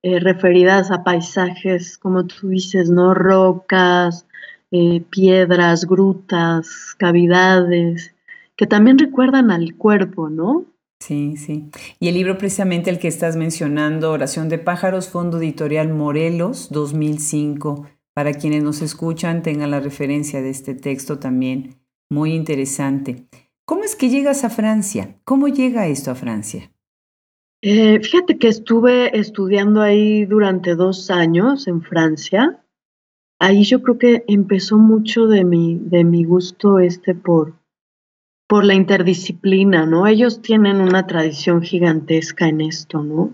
eh, 0.02 0.19
referidas 0.19 0.91
a 0.91 1.04
paisajes, 1.04 1.98
como 1.98 2.26
tú 2.26 2.50
dices, 2.50 2.89
¿no? 2.89 3.13
Rocas, 3.13 4.26
eh, 4.72 5.02
piedras, 5.10 5.86
grutas, 5.86 6.95
cavidades, 6.98 8.15
que 8.56 8.67
también 8.67 8.98
recuerdan 8.98 9.52
al 9.52 9.76
cuerpo, 9.76 10.30
¿no? 10.30 10.65
Sí, 11.00 11.38
sí. 11.38 11.69
Y 12.00 12.10
el 12.10 12.15
libro 12.15 12.38
precisamente 12.38 12.89
el 12.89 13.00
que 13.00 13.08
estás 13.08 13.36
mencionando, 13.38 14.12
Oración 14.12 14.50
de 14.50 14.60
pájaros, 14.60 15.08
Fondo 15.08 15.38
Editorial 15.38 15.89
Morelos, 15.89 16.69
2005 16.72 17.88
para 18.19 18.34
quienes 18.34 18.62
nos 18.62 18.82
escuchan 18.82 19.43
tengan 19.43 19.71
la 19.71 19.79
referencia 19.79 20.41
de 20.41 20.49
este 20.49 20.75
texto 20.75 21.19
también 21.19 21.77
muy 22.10 22.34
interesante. 22.34 23.29
¿Cómo 23.63 23.86
es 23.86 23.95
que 23.95 24.10
llegas 24.10 24.43
a 24.43 24.49
Francia? 24.49 25.15
¿Cómo 25.23 25.47
llega 25.47 25.88
esto 25.88 26.12
a 26.12 26.15
Francia? 26.15 26.69
Eh, 27.62 28.01
fíjate 28.01 28.38
que 28.38 28.49
estuve 28.49 29.17
estudiando 29.17 29.82
ahí 29.82 30.25
durante 30.25 30.75
dos 30.75 31.10
años 31.10 31.65
en 31.69 31.82
Francia. 31.82 32.62
Ahí 33.39 33.63
yo 33.63 33.82
creo 33.84 33.97
que 33.97 34.25
empezó 34.27 34.77
mucho 34.77 35.27
de 35.27 35.45
mi, 35.45 35.79
de 35.82 36.03
mi 36.03 36.25
gusto 36.25 36.79
este 36.79 37.15
por, 37.15 37.53
por 38.49 38.65
la 38.65 38.73
interdisciplina, 38.73 39.86
¿no? 39.86 40.08
Ellos 40.08 40.41
tienen 40.41 40.82
una 40.82 41.08
tradición 41.08 41.62
gigantesca 41.62 42.49
en 42.49 42.60
esto, 42.60 43.01
¿no? 43.01 43.32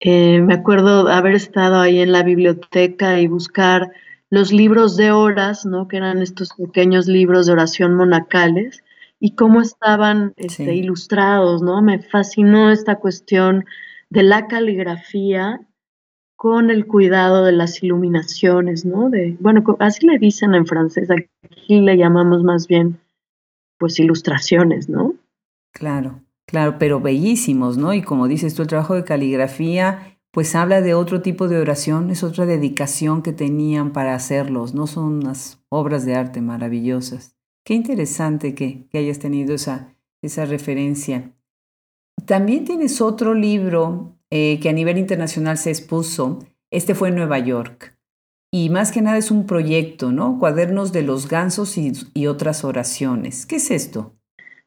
Eh, 0.00 0.40
me 0.40 0.54
acuerdo 0.54 1.08
haber 1.08 1.34
estado 1.34 1.80
ahí 1.80 2.00
en 2.00 2.12
la 2.12 2.22
biblioteca 2.22 3.20
y 3.20 3.26
buscar 3.26 3.92
los 4.30 4.52
libros 4.52 4.96
de 4.96 5.10
horas, 5.10 5.66
¿no? 5.66 5.88
Que 5.88 5.96
eran 5.96 6.22
estos 6.22 6.50
pequeños 6.54 7.06
libros 7.06 7.46
de 7.46 7.52
oración 7.52 7.94
monacales 7.94 8.82
y 9.20 9.34
cómo 9.34 9.60
estaban 9.60 10.34
este, 10.36 10.74
ilustrados, 10.74 11.62
¿no? 11.62 11.82
Me 11.82 11.98
fascinó 11.98 12.70
esta 12.70 12.96
cuestión 12.96 13.64
de 14.10 14.22
la 14.22 14.46
caligrafía 14.46 15.60
con 16.36 16.70
el 16.70 16.86
cuidado 16.86 17.44
de 17.44 17.52
las 17.52 17.82
iluminaciones, 17.82 18.84
¿no? 18.84 19.10
De, 19.10 19.36
bueno, 19.40 19.64
así 19.80 20.06
le 20.06 20.18
dicen 20.18 20.54
en 20.54 20.66
francés, 20.66 21.10
aquí 21.10 21.80
le 21.80 21.96
llamamos 21.96 22.44
más 22.44 22.68
bien, 22.68 23.00
pues, 23.76 23.98
ilustraciones, 23.98 24.88
¿no? 24.88 25.14
Claro, 25.72 26.20
claro, 26.48 26.78
pero 26.78 26.98
bellísimos, 27.00 27.76
¿no? 27.76 27.92
Y 27.92 28.02
como 28.02 28.26
dices 28.26 28.54
tú, 28.54 28.62
el 28.62 28.68
trabajo 28.68 28.94
de 28.94 29.04
caligrafía, 29.04 30.18
pues 30.32 30.54
habla 30.54 30.80
de 30.80 30.94
otro 30.94 31.20
tipo 31.20 31.46
de 31.46 31.58
oración, 31.58 32.10
es 32.10 32.24
otra 32.24 32.46
dedicación 32.46 33.22
que 33.22 33.32
tenían 33.32 33.92
para 33.92 34.14
hacerlos, 34.14 34.74
no 34.74 34.86
son 34.86 35.04
unas 35.18 35.60
obras 35.68 36.06
de 36.06 36.14
arte 36.14 36.40
maravillosas. 36.40 37.36
Qué 37.64 37.74
interesante 37.74 38.54
que, 38.54 38.88
hayas 38.94 39.18
tenido 39.18 39.54
esa, 39.54 39.94
esa 40.22 40.46
referencia. 40.46 41.34
También 42.24 42.64
tienes 42.64 43.00
otro 43.00 43.34
libro 43.34 44.16
eh, 44.30 44.58
que 44.60 44.70
a 44.70 44.72
nivel 44.72 44.96
internacional 44.96 45.58
se 45.58 45.70
expuso. 45.70 46.38
Este 46.70 46.94
fue 46.94 47.10
en 47.10 47.16
Nueva 47.16 47.38
York. 47.38 47.98
Y 48.50 48.70
más 48.70 48.90
que 48.92 49.02
nada 49.02 49.18
es 49.18 49.30
un 49.30 49.46
proyecto, 49.46 50.10
¿no? 50.10 50.38
Cuadernos 50.38 50.92
de 50.92 51.02
los 51.02 51.28
gansos 51.28 51.76
y, 51.76 52.26
otras 52.26 52.64
oraciones. 52.64 53.44
¿Qué 53.44 53.56
es 53.56 53.70
esto? 53.70 54.14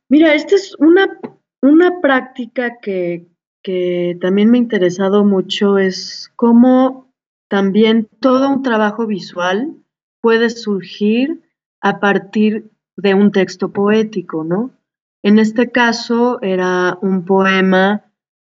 Mira, 0.07 0.35
esta 0.35 0.55
es 0.55 0.75
una, 0.77 1.19
una 1.61 2.01
práctica 2.01 2.79
que, 2.81 3.27
que 3.63 4.17
también 4.19 4.49
me 4.49 4.57
ha 4.57 4.61
interesado 4.61 5.23
mucho, 5.23 5.77
es 5.77 6.31
cómo 6.35 7.11
también 7.47 8.07
todo 8.19 8.49
un 8.49 8.63
trabajo 8.63 9.05
visual 9.05 9.75
puede 10.21 10.49
surgir 10.49 11.41
a 11.81 11.99
partir 11.99 12.71
de 12.95 13.13
un 13.13 13.31
texto 13.31 13.71
poético, 13.71 14.43
¿no? 14.43 14.71
En 15.23 15.37
este 15.37 15.71
caso 15.71 16.41
era 16.41 16.97
un 17.01 17.25
poema 17.25 18.05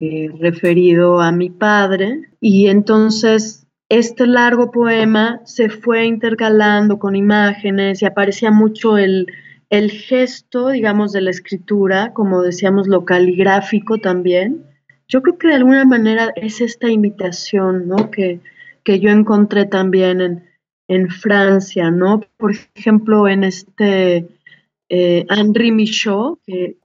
eh, 0.00 0.28
referido 0.40 1.20
a 1.20 1.32
mi 1.32 1.50
padre 1.50 2.30
y 2.40 2.66
entonces 2.68 3.66
este 3.88 4.26
largo 4.26 4.70
poema 4.70 5.40
se 5.44 5.68
fue 5.68 6.06
intercalando 6.06 6.98
con 6.98 7.14
imágenes 7.14 8.02
y 8.02 8.06
aparecía 8.06 8.50
mucho 8.50 8.98
el, 8.98 9.26
el 9.70 9.90
gesto, 9.90 10.68
digamos, 10.68 11.12
de 11.12 11.22
la 11.22 11.30
escritura, 11.30 12.12
como 12.12 12.42
decíamos, 12.42 12.86
lo 12.86 13.04
caligráfico 13.04 13.98
también. 13.98 14.64
Yo 15.08 15.22
creo 15.22 15.38
que 15.38 15.48
de 15.48 15.54
alguna 15.54 15.84
manera 15.84 16.32
es 16.36 16.60
esta 16.60 16.88
invitación, 16.88 17.88
¿no? 17.88 18.10
Que, 18.10 18.40
que 18.84 19.00
yo 19.00 19.10
encontré 19.10 19.66
también 19.66 20.20
en, 20.20 20.44
en 20.88 21.08
Francia, 21.08 21.90
¿no? 21.90 22.20
Por 22.36 22.52
ejemplo, 22.74 23.28
en 23.28 23.44
este 23.44 24.28
eh, 24.88 25.26
Henri 25.28 25.72
Michaud, 25.72 26.38
que 26.46 26.76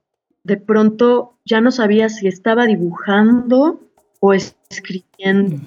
de 0.44 0.58
pronto 0.58 1.38
ya 1.46 1.62
no 1.62 1.72
sabía 1.72 2.10
si 2.10 2.28
estaba 2.28 2.66
dibujando 2.66 3.80
o 4.20 4.34
escribiendo. 4.34 5.58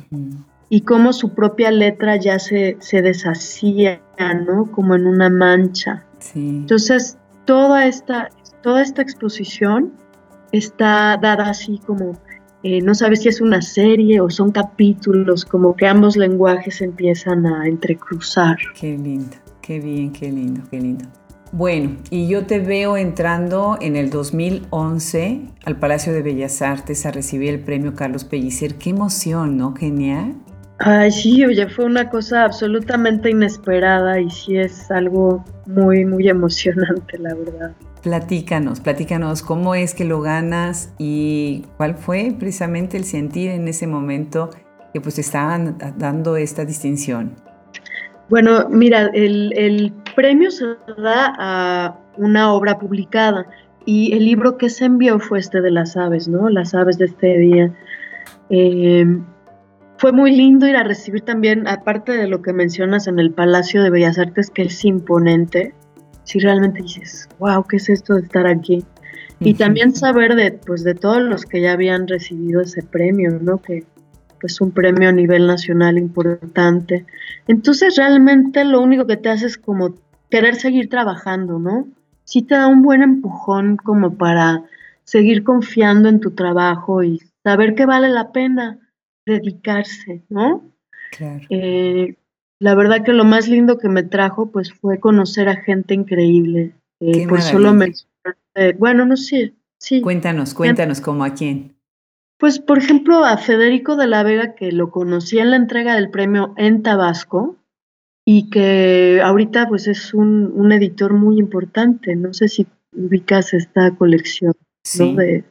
Y 0.69 0.81
cómo 0.81 1.13
su 1.13 1.35
propia 1.35 1.71
letra 1.71 2.17
ya 2.17 2.39
se, 2.39 2.77
se, 2.81 3.03
deshacía, 3.03 4.01
¿no? 4.47 4.71
Como 4.73 4.95
en 4.97 5.07
una 5.07 5.29
mancha. 5.29 6.05
Entonces, 6.35 7.19
toda 7.45 7.87
esta, 7.87 8.31
toda 8.63 8.83
esta 8.83 9.03
exposición 9.03 9.93
está 10.53 11.19
dada 11.21 11.51
así 11.51 11.81
como, 11.87 12.13
eh, 12.63 12.81
no 12.81 12.95
sabes 12.95 13.23
si 13.23 13.29
es 13.29 13.41
una 13.41 13.61
serie 13.61 14.21
o 14.21 14.31
son 14.31 14.51
capítulos, 14.51 15.45
como 15.45 15.75
que 15.77 15.87
ambos 15.87 16.17
lenguajes 16.17 16.81
empiezan 16.81 17.47
a 17.47 17.67
entrecruzar. 17.67 18.57
Qué 18.79 18.97
lindo, 18.97 19.37
qué 19.61 19.81
bien, 19.81 20.13
qué 20.13 20.31
lindo, 20.31 20.63
qué 20.71 20.81
lindo. 20.81 21.05
Bueno, 21.57 21.99
y 22.11 22.27
yo 22.27 22.47
te 22.47 22.59
veo 22.59 22.97
entrando 22.97 23.79
en 23.81 23.95
el 23.95 24.11
2011 24.11 25.43
al 25.65 25.79
Palacio 25.79 26.13
de 26.13 26.21
Bellas 26.21 26.63
Artes 26.63 27.07
a 27.07 27.13
recibir 27.13 27.51
el 27.51 27.61
premio 27.61 27.95
Carlos 27.95 28.25
Pellicer. 28.25 28.75
Qué 28.75 28.91
emoción, 28.91 29.57
¿no? 29.57 29.73
Genial. 29.73 30.35
Ay, 30.79 31.11
sí, 31.13 31.45
oye, 31.45 31.69
fue 31.69 31.85
una 31.85 32.11
cosa 32.11 32.45
absolutamente 32.45 33.31
inesperada 33.31 34.21
y 34.21 34.29
sí 34.29 34.57
es 34.57 34.91
algo 34.91 35.45
muy, 35.67 36.05
muy 36.05 36.29
emocionante, 36.29 37.17
la 37.19 37.35
verdad. 37.35 37.73
Platícanos, 38.03 38.81
platícanos 38.81 39.43
cómo 39.43 39.75
es 39.75 39.95
que 39.95 40.05
lo 40.05 40.21
ganas 40.21 40.93
y 40.99 41.65
cuál 41.77 41.95
fue 41.95 42.35
precisamente 42.39 42.97
el 42.97 43.05
sentir 43.05 43.51
en 43.51 43.69
ese 43.69 43.87
momento 43.87 44.51
que 44.93 45.01
pues 45.01 45.15
te 45.15 45.21
estaban 45.21 45.79
dando 45.97 46.37
esta 46.37 46.65
distinción. 46.65 47.35
Bueno, 48.29 48.69
mira, 48.69 49.11
el, 49.15 49.93
premio 50.15 50.51
se 50.51 50.67
da 50.99 51.35
a 51.39 51.99
una 52.17 52.53
obra 52.53 52.79
publicada 52.79 53.47
y 53.87 54.13
el 54.13 54.25
libro 54.25 54.57
que 54.57 54.69
se 54.69 54.85
envió 54.85 55.19
fue 55.19 55.39
este 55.39 55.61
de 55.61 55.71
las 55.71 55.97
aves, 55.97 56.29
¿no? 56.29 56.49
Las 56.49 56.75
aves 56.75 56.99
de 56.99 57.07
este 57.07 57.39
día. 57.39 57.73
Em, 58.51 59.25
fue 59.99 60.13
muy 60.13 60.35
lindo 60.35 60.67
ir 60.67 60.77
a 60.77 60.83
recibir 60.83 61.23
también, 61.23 61.67
aparte 61.69 62.13
de 62.13 62.27
lo 62.27 62.43
que 62.43 62.53
mencionas 62.53 63.07
en 63.07 63.19
el 63.19 63.33
Palacio 63.33 63.83
de 63.83 63.91
Bellas 63.91 64.19
Artes, 64.19 64.51
que 64.51 64.63
es 64.63 64.85
imponente, 64.85 65.75
si 66.25 66.39
realmente 66.41 66.83
dices, 66.83 67.29
wow, 67.39 67.65
¿qué 67.65 67.77
es 67.77 67.89
esto 67.89 68.15
de 68.15 68.23
estar 68.23 68.47
aquí? 68.47 68.85
Y 69.41 69.55
también 69.55 69.95
saber 69.95 70.37
de, 70.37 70.53
pues, 70.53 70.85
de 70.85 70.95
todos 70.95 71.23
los 71.23 71.45
que 71.45 71.61
ya 71.61 71.73
habían 71.73 72.09
recibido 72.09 72.63
ese 72.63 72.83
premio, 72.83 73.39
¿no? 73.41 73.59
Que, 73.59 73.85
es 74.43 74.61
un 74.61 74.73
premio 74.73 75.09
a 75.09 75.13
nivel 75.13 75.47
nacional 75.47 75.97
importante. 75.97 77.07
Entonces 77.49 77.97
realmente 77.97 78.63
lo 78.65 78.83
único 78.83 79.07
que 79.07 79.17
te 79.17 79.31
hace 79.31 79.47
es 79.47 79.57
como 79.57 79.95
querer 80.29 80.57
seguir 80.57 80.91
trabajando, 80.91 81.59
¿no? 81.59 81.89
Sí 82.25 82.43
te 82.43 82.55
da 82.55 82.67
un 82.67 82.83
buen 82.83 83.03
empujón 83.03 83.77
como 83.77 84.19
para 84.19 84.63
seguir 85.05 85.45
confiando 85.45 86.11
en 86.11 86.21
tu 86.21 86.33
trabajo 86.33 87.03
y 87.03 87.23
saber 87.43 87.75
que 87.75 87.87
vale 87.87 88.09
la 88.09 88.33
pena 88.33 88.79
dedicarse, 89.27 90.23
¿no? 90.29 90.71
Claro. 91.11 91.45
Eh, 91.51 92.17
la 92.59 92.75
verdad 92.75 93.05
que 93.05 93.13
lo 93.13 93.25
más 93.25 93.49
lindo 93.49 93.79
que 93.79 93.89
me 93.89 94.03
trajo 94.03 94.51
pues 94.51 94.73
fue 94.73 95.01
conocer 95.01 95.49
a 95.49 95.57
gente 95.57 95.95
increíble. 95.95 96.73
Eh, 97.01 97.27
por 97.29 97.43
solo 97.43 97.75
me... 97.75 97.93
bueno, 98.79 99.05
no 99.05 99.17
sé, 99.17 99.55
sí. 99.79 100.01
Cuéntanos, 100.01 100.55
cuéntanos 100.55 101.01
como 101.01 101.25
a 101.25 101.35
quién. 101.35 101.75
Pues, 102.39 102.59
por 102.59 102.79
ejemplo, 102.79 103.25
a 103.25 103.39
Federico 103.39 103.97
de 103.97 104.07
la 104.07 104.23
Vega, 104.23 104.55
que 104.55 104.73
lo 104.73 104.91
conocí 104.91 105.39
en 105.39 105.51
la 105.51 105.57
entrega 105.57 105.95
del 105.95 106.11
premio 106.11 106.53
en 106.57 106.83
Tabasco 106.83 107.57
y 108.27 108.51
que 108.51 109.21
ahorita 109.23 109.69
pues 109.69 109.87
es 109.87 110.15
un, 110.15 110.73
editor 110.73 111.15
muy 111.15 111.39
importante. 111.39 112.17
No 112.17 112.35
sé 112.35 112.49
si 112.49 112.67
ubicas 112.93 113.55
esta 113.55 113.95
colección 113.97 114.53
de, 115.17 115.45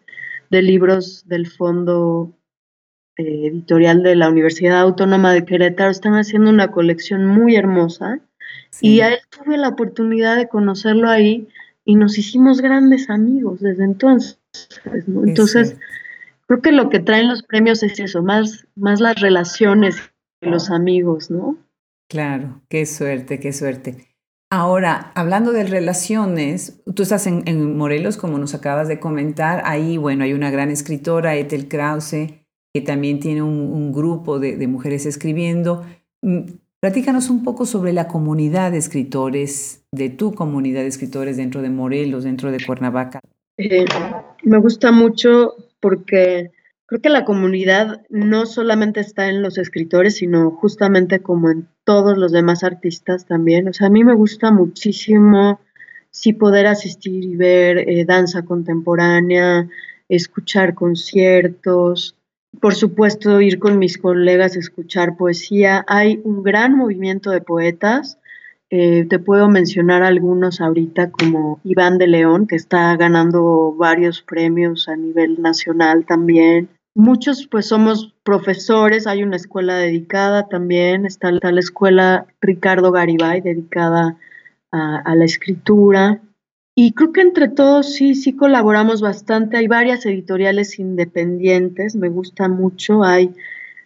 libros 0.50 1.28
del 1.28 1.48
Fondo 1.48 2.32
eh, 2.32 2.43
Editorial 3.15 4.04
de 4.04 4.15
la 4.15 4.30
Universidad 4.30 4.82
Autónoma 4.82 5.34
de 5.34 5.45
Querétaro. 5.45 5.91
Están 5.91 6.13
haciendo 6.13 6.49
una 6.49 6.71
colección 6.71 7.26
muy 7.26 7.56
hermosa 7.56 8.19
y 8.82 9.02
a 9.02 9.10
él 9.10 9.19
tuve 9.30 9.58
la 9.58 9.69
oportunidad 9.69 10.38
de 10.38 10.47
conocerlo 10.47 11.10
ahí 11.10 11.47
y 11.86 11.95
nos 11.95 12.17
hicimos 12.17 12.62
grandes 12.62 13.10
amigos 13.10 13.60
desde 13.60 13.84
entonces. 13.84 14.39
Entonces, 15.26 15.78
creo 16.47 16.62
que 16.62 16.71
lo 16.71 16.89
que 16.89 16.99
traen 16.99 17.28
los 17.28 17.43
premios 17.43 17.84
es 17.84 17.99
eso, 17.99 18.23
más, 18.23 18.67
más 18.76 18.99
las 18.99 19.19
relaciones 19.19 19.95
y 20.41 20.49
los 20.49 20.69
amigos, 20.69 21.30
¿no? 21.30 21.58
Claro, 22.10 22.62
qué 22.69 22.86
suerte, 22.86 23.39
qué 23.39 23.54
suerte. 23.54 24.13
Ahora, 24.52 25.12
hablando 25.15 25.52
de 25.52 25.63
relaciones, 25.63 26.84
tú 26.95 27.02
estás 27.02 27.26
en, 27.26 27.76
Morelos, 27.76 28.17
como 28.17 28.38
nos 28.38 28.54
acabas 28.54 28.88
de 28.88 28.99
comentar, 28.99 29.63
ahí, 29.65 29.97
bueno, 29.97 30.23
hay 30.23 30.34
una 30.34 30.52
gran 30.52 30.69
escritora, 30.69 31.36
Ethel 31.36 31.67
Krause, 31.67 32.43
que 32.74 32.82
también 32.82 33.20
tiene 33.20 33.44
un, 33.44 33.92
grupo 33.92 34.40
de, 34.40 34.68
mujeres 34.68 35.06
escribiendo. 35.06 35.86
Mm, 36.22 36.54
platícanos 36.80 37.30
un 37.30 37.44
poco 37.44 37.66
sobre 37.66 37.94
la 37.94 38.08
comunidad 38.08 38.72
de 38.72 38.80
escritores, 38.80 39.86
de 39.92 40.10
tu 40.10 40.34
comunidad 40.34 40.82
de 40.82 40.88
escritores 40.88 41.38
dentro 41.38 41.62
de 41.62 41.70
Morelos, 41.70 42.24
dentro 42.24 42.52
de 42.52 42.66
Cuernavaca. 42.66 43.20
Eh, 43.58 43.86
me 44.44 44.58
gusta 44.58 44.92
mucho 44.92 45.56
porque 45.80 46.52
creo 46.88 47.02
que 47.02 47.10
la 47.10 47.26
comunidad 47.26 48.02
no 48.10 48.48
solamente 48.48 49.02
está 49.02 49.30
en 49.30 49.44
los 49.44 49.60
escritores, 49.60 50.16
sino 50.16 50.50
justamente 50.52 51.20
como 51.20 51.52
en 51.52 51.68
todos 51.84 52.18
los 52.18 52.32
demás 52.32 52.64
artistas 52.64 53.28
también. 53.28 53.68
O 53.68 53.74
sea, 53.74 53.88
a 53.88 53.92
mí 53.92 54.04
me 54.04 54.16
gusta 54.16 54.52
muchísimo 54.52 55.60
sí 56.10 56.34
poder 56.34 56.68
asistir 56.68 57.24
y 57.24 57.36
ver 57.36 57.90
eh, 57.90 58.06
danza 58.06 58.44
contemporánea, 58.44 59.68
escuchar 60.10 60.74
conciertos, 60.74 62.16
por 62.60 62.76
supuesto 62.76 63.42
ir 63.42 63.60
con 63.60 63.80
mis 63.80 63.98
colegas 63.98 64.56
a 64.56 64.60
escuchar 64.60 65.18
poesía. 65.18 65.86
Hay 65.88 66.22
un 66.24 66.44
gran 66.44 66.78
movimiento 66.78 67.32
de 67.32 67.42
poetas 67.42 68.18
eh, 68.76 69.06
te 69.08 69.20
puedo 69.20 69.50
mencionar 69.50 70.02
algunos 70.02 70.60
ahorita 70.60 71.12
como 71.12 71.62
Iván 71.63 72.00
de 72.00 72.08
León, 72.08 72.48
que 72.48 72.56
está 72.56 72.98
ganando 72.98 73.72
varios 73.78 74.24
premios 74.24 74.89
a 74.89 74.96
nivel 74.96 75.39
nacional 75.44 76.08
también. 76.08 76.70
Muchos 76.96 77.46
pues 77.46 77.68
somos 77.68 78.16
profesores, 78.24 79.06
hay 79.06 79.22
una 79.22 79.36
escuela 79.36 79.76
dedicada 79.76 80.48
también, 80.48 81.06
está, 81.06 81.30
la 81.30 81.60
escuela 81.60 82.26
Ricardo 82.42 82.92
Garibay 82.92 83.42
dedicada 83.42 84.18
a, 84.72 84.98
a 85.06 85.16
la 85.16 85.26
escritura. 85.26 86.22
Y 86.76 86.94
creo 86.94 87.14
que 87.14 87.22
entre 87.22 87.50
todos 87.50 87.94
sí, 87.94 88.16
sí 88.16 88.36
colaboramos 88.36 89.02
bastante. 89.02 89.58
Hay 89.58 89.68
varias 89.68 90.06
editoriales 90.06 90.80
independientes, 90.80 91.96
me 91.96 92.10
gusta 92.10 92.48
mucho. 92.48 93.04
Hay 93.04 93.34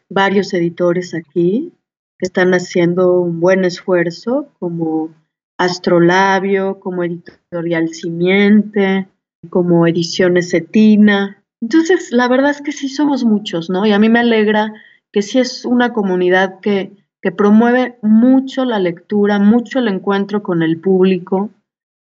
varios 0.10 0.54
editores 0.54 1.13
aquí 1.13 1.73
que 2.17 2.26
están 2.26 2.54
haciendo 2.54 3.19
un 3.19 3.39
buen 3.39 3.65
esfuerzo, 3.65 4.50
como 4.60 5.13
Astrolabio, 5.58 6.80
como 6.80 7.04
Editorial 7.04 7.89
Simiente, 7.89 9.08
como 9.50 9.86
Ediciones 9.86 10.54
Etina. 10.54 11.43
Entonces, 11.62 12.12
la 12.12 12.28
verdad 12.28 12.52
es 12.52 12.62
que 12.62 12.71
sí 12.71 12.89
somos 12.89 13.23
muchos, 13.23 13.69
¿no? 13.69 13.86
Y 13.86 13.91
a 13.91 14.00
mí 14.00 14.10
me 14.10 14.19
alegra 14.19 14.73
que 15.12 15.21
sí 15.21 15.39
es 15.39 15.65
una 15.65 15.93
comunidad 15.93 16.60
que, 16.60 16.93
que 17.21 17.32
promueve 17.32 17.97
mucho 18.02 18.65
la 18.65 18.80
lectura, 18.80 19.39
mucho 19.39 19.80
el 19.80 19.88
encuentro 19.88 20.41
con 20.41 20.63
el 20.63 20.80
público. 20.80 21.50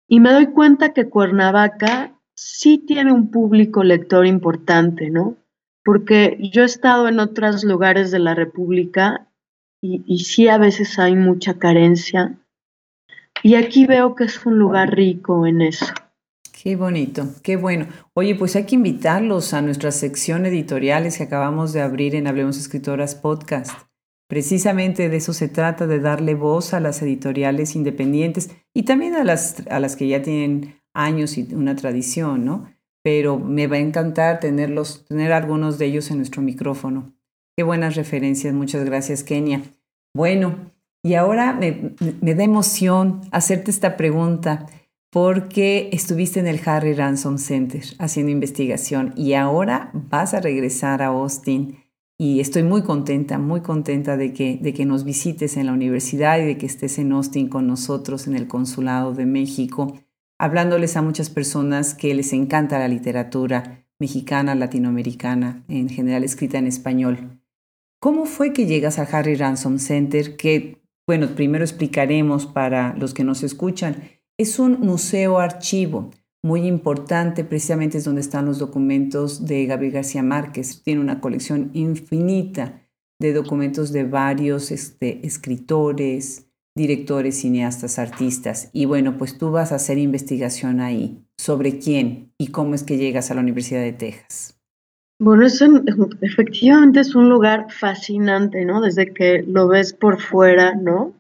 Y 0.10 0.20
me 0.20 0.34
doy 0.34 0.48
cuenta 0.48 0.92
que 0.92 1.08
Cuernavaca 1.08 2.20
sí 2.36 2.80
tiene 2.80 3.14
un 3.14 3.30
público 3.30 3.84
lector 3.84 4.26
importante, 4.26 5.12
¿no? 5.12 5.38
Porque 5.86 6.38
yo 6.52 6.64
he 6.64 6.66
estado 6.66 7.08
en 7.08 7.20
otros 7.20 7.64
lugares 7.64 8.10
de 8.10 8.18
la 8.18 8.34
República 8.34 9.28
y, 9.82 10.04
y 10.08 10.26
sí 10.26 10.48
a 10.48 10.58
veces 10.58 10.98
hay 10.98 11.16
mucha 11.16 11.60
carencia. 11.60 12.40
Y 13.44 13.54
aquí 13.54 13.86
veo 13.86 14.16
que 14.16 14.24
es 14.24 14.44
un 14.48 14.58
lugar 14.58 14.96
rico 14.96 15.46
en 15.46 15.62
eso. 15.62 15.86
Qué 16.62 16.76
bonito, 16.76 17.28
qué 17.44 17.56
bueno. 17.56 17.88
Oye, 18.16 18.34
pues 18.34 18.56
hay 18.56 18.66
que 18.66 18.76
invitarlos 18.76 19.54
a 19.54 19.62
nuestra 19.62 19.92
sección 19.92 20.46
editoriales 20.48 21.18
que 21.18 21.24
acabamos 21.24 21.72
de 21.72 21.82
abrir 21.82 22.16
en 22.16 22.26
Hablemos 22.26 22.58
Escritoras 22.58 23.14
Podcast. 23.14 23.72
Precisamente 24.30 25.10
de 25.10 25.18
eso 25.18 25.34
se 25.34 25.48
trata, 25.48 25.88
de 25.88 26.00
darle 26.00 26.36
voz 26.36 26.76
a 26.76 26.80
las 26.80 27.02
editoriales 27.02 27.76
independientes 27.76 28.52
y 28.76 28.84
también 28.84 29.16
a 29.16 29.24
las, 29.24 29.68
a 29.72 29.80
las 29.80 29.96
que 29.96 30.08
ya 30.08 30.22
tienen 30.22 30.80
años 30.94 31.36
y 31.40 31.52
una 31.56 31.76
tradición, 31.76 32.46
¿no? 32.46 32.70
Pero 33.04 33.40
me 33.40 33.66
va 33.66 33.78
a 33.78 33.80
encantar 33.80 34.40
tenerlos, 34.40 35.06
tener 35.08 35.34
algunos 35.34 35.80
de 35.80 35.88
ellos 35.88 36.12
en 36.12 36.18
nuestro 36.18 36.44
micrófono. 36.44 37.12
Qué 37.58 37.64
buenas 37.64 37.96
referencias, 37.96 38.54
muchas 38.54 38.86
gracias, 38.86 39.24
Kenia. 39.24 39.64
Bueno, 40.14 40.72
y 41.04 41.16
ahora 41.16 41.54
me, 41.54 41.96
me 42.22 42.36
da 42.36 42.44
emoción 42.44 43.22
hacerte 43.32 43.72
esta 43.72 43.98
pregunta 43.98 44.68
porque 45.10 45.90
estuviste 45.92 46.40
en 46.40 46.46
el 46.46 46.62
Harry 46.66 46.94
Ransom 46.94 47.40
Center 47.40 47.82
haciendo 47.98 48.32
investigación 48.32 49.12
y 49.18 49.34
ahora 49.34 49.90
vas 49.94 50.36
a 50.36 50.40
regresar 50.40 51.02
a 51.02 51.08
Austin 51.08 51.78
y 52.22 52.42
estoy 52.42 52.64
muy 52.64 52.84
contenta, 52.84 53.38
muy 53.38 53.62
contenta 53.62 54.18
de 54.18 54.34
que, 54.34 54.60
de 54.62 54.74
que 54.74 54.86
nos 54.86 55.06
visites 55.06 55.56
en 55.56 55.68
la 55.68 55.74
universidad 55.74 56.38
y 56.38 56.46
de 56.46 56.58
que 56.58 56.66
estés 56.66 57.00
en 57.00 57.14
Austin 57.14 57.48
con 57.48 57.66
nosotros 57.66 58.28
en 58.28 58.36
el 58.36 58.50
Consulado 58.50 59.14
de 59.14 59.26
México, 59.26 59.98
hablándoles 60.38 60.98
a 60.98 61.02
muchas 61.02 61.30
personas 61.30 61.94
que 61.96 62.14
les 62.14 62.34
encanta 62.34 62.78
la 62.78 62.90
literatura 62.90 63.88
mexicana, 64.00 64.54
latinoamericana, 64.54 65.64
en 65.70 65.88
general 65.88 66.26
escrita 66.26 66.58
en 66.58 66.68
español. 66.68 67.42
¿Cómo 68.02 68.26
fue 68.26 68.52
que 68.52 68.66
llegas 68.66 69.00
al 69.00 69.08
Harry 69.14 69.36
Ransom 69.36 69.80
Center? 69.80 70.36
Que, 70.36 70.82
bueno, 71.08 71.28
primero 71.36 71.64
explicaremos 71.64 72.46
para 72.46 72.96
los 72.98 73.14
que 73.14 73.24
nos 73.24 73.44
escuchan 73.44 73.96
es 74.38 74.60
un 74.60 74.80
museo 74.82 75.40
archivo 75.40 76.12
muy 76.44 76.66
importante, 76.68 77.44
precisamente 77.44 77.98
es 77.98 78.06
donde 78.06 78.22
están 78.22 78.46
los 78.46 78.60
documentos 78.60 79.46
de 79.46 79.66
Gabriel 79.66 79.94
García 79.94 80.24
Márquez. 80.24 80.82
Tiene 80.84 81.02
una 81.02 81.20
colección 81.20 81.70
infinita 81.74 82.82
de 83.20 83.34
documentos 83.34 83.92
de 83.92 84.06
varios 84.06 84.72
este, 84.72 85.26
escritores, 85.26 86.48
directores, 86.76 87.42
cineastas, 87.42 88.00
artistas. 88.00 88.70
Y 88.72 88.86
bueno, 88.86 89.18
pues 89.18 89.38
tú 89.38 89.52
vas 89.52 89.72
a 89.72 89.76
hacer 89.76 89.98
investigación 89.98 90.80
ahí. 90.80 91.26
¿Sobre 91.38 91.80
quién 91.80 92.32
y 92.38 92.48
cómo 92.48 92.74
es 92.74 92.84
que 92.84 92.98
llegas 92.98 93.32
a 93.32 93.34
la 93.34 93.42
Universidad 93.42 93.82
de 93.82 93.94
Texas? 93.94 94.56
Bueno, 95.22 95.46
es 95.46 95.62
efectivamente 96.22 97.02
es 97.02 97.14
un 97.14 97.28
lugar 97.28 97.68
fascinante, 97.70 98.64
¿no? 98.64 98.80
Desde 98.80 99.14
que 99.14 99.44
lo 99.46 99.68
ves 99.68 99.92
por 99.92 100.22
fuera, 100.22 100.76
¿no? 100.76 101.14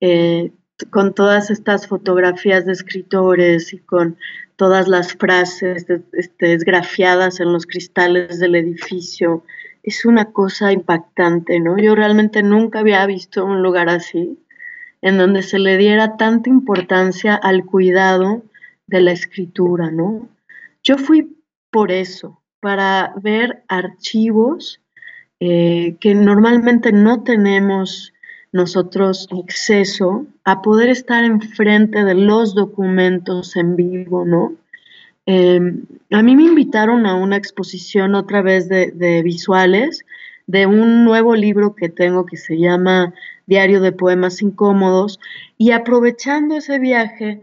Eh, 0.00 0.50
con 0.90 1.14
todas 1.14 1.50
estas 1.50 1.86
fotografías 1.86 2.64
de 2.64 2.72
escritores 2.72 3.72
y 3.72 3.78
con 3.78 4.16
todas 4.60 4.88
las 4.88 5.14
frases 5.14 5.86
este, 6.12 6.46
desgrafiadas 6.46 7.40
en 7.40 7.50
los 7.50 7.64
cristales 7.64 8.38
del 8.40 8.56
edificio. 8.56 9.42
Es 9.82 10.04
una 10.04 10.32
cosa 10.32 10.70
impactante, 10.70 11.58
¿no? 11.60 11.78
Yo 11.78 11.94
realmente 11.94 12.42
nunca 12.42 12.80
había 12.80 13.06
visto 13.06 13.42
un 13.42 13.62
lugar 13.62 13.88
así, 13.88 14.38
en 15.00 15.16
donde 15.16 15.42
se 15.42 15.58
le 15.58 15.78
diera 15.78 16.18
tanta 16.18 16.50
importancia 16.50 17.36
al 17.36 17.64
cuidado 17.64 18.42
de 18.86 19.00
la 19.00 19.12
escritura, 19.12 19.90
¿no? 19.90 20.28
Yo 20.82 20.98
fui 20.98 21.38
por 21.70 21.90
eso, 21.90 22.42
para 22.60 23.14
ver 23.16 23.62
archivos 23.66 24.82
eh, 25.40 25.96
que 26.00 26.14
normalmente 26.14 26.92
no 26.92 27.22
tenemos 27.22 28.12
nosotros 28.52 29.28
acceso 29.30 30.26
a 30.44 30.62
poder 30.62 30.90
estar 30.90 31.24
enfrente 31.24 32.04
de 32.04 32.14
los 32.14 32.54
documentos 32.54 33.56
en 33.56 33.76
vivo, 33.76 34.24
¿no? 34.24 34.54
Em, 35.26 35.84
a 36.10 36.22
mí 36.22 36.34
me 36.34 36.44
invitaron 36.44 37.06
a 37.06 37.14
una 37.14 37.36
exposición 37.36 38.14
otra 38.14 38.42
vez 38.42 38.68
de, 38.68 38.90
de, 38.90 39.22
visuales 39.22 40.04
de 40.46 40.66
un 40.66 41.04
nuevo 41.04 41.36
libro 41.36 41.76
que 41.76 41.88
tengo 41.88 42.26
que 42.26 42.36
se 42.36 42.58
llama 42.58 43.14
Diario 43.46 43.80
de 43.80 43.92
Poemas 43.92 44.42
Incómodos 44.42 45.20
y 45.56 45.70
aprovechando 45.70 46.56
ese 46.56 46.80
viaje, 46.80 47.42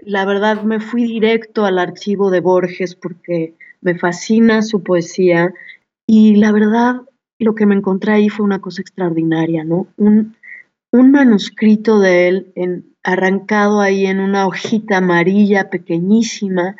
la 0.00 0.26
verdad 0.26 0.62
me 0.62 0.80
fui 0.80 1.04
directo 1.04 1.64
al 1.64 1.78
archivo 1.78 2.30
de 2.30 2.40
Borges 2.40 2.94
porque 2.94 3.54
me 3.80 3.98
fascina 3.98 4.60
su 4.60 4.82
poesía 4.82 5.54
y 6.06 6.36
la 6.36 6.52
verdad 6.52 7.02
lo 7.38 7.54
que 7.54 7.66
me 7.66 7.74
encontré 7.74 8.12
ahí 8.12 8.28
fue 8.28 8.44
una 8.44 8.60
cosa 8.60 8.80
extraordinaria, 8.80 9.64
¿no? 9.64 9.86
Un, 9.96 10.36
un 10.90 11.10
manuscrito 11.10 12.00
de 12.00 12.28
él 12.28 12.52
en, 12.54 12.94
arrancado 13.02 13.80
ahí 13.80 14.06
en 14.06 14.20
una 14.20 14.46
hojita 14.46 14.98
amarilla 14.98 15.70
pequeñísima, 15.70 16.76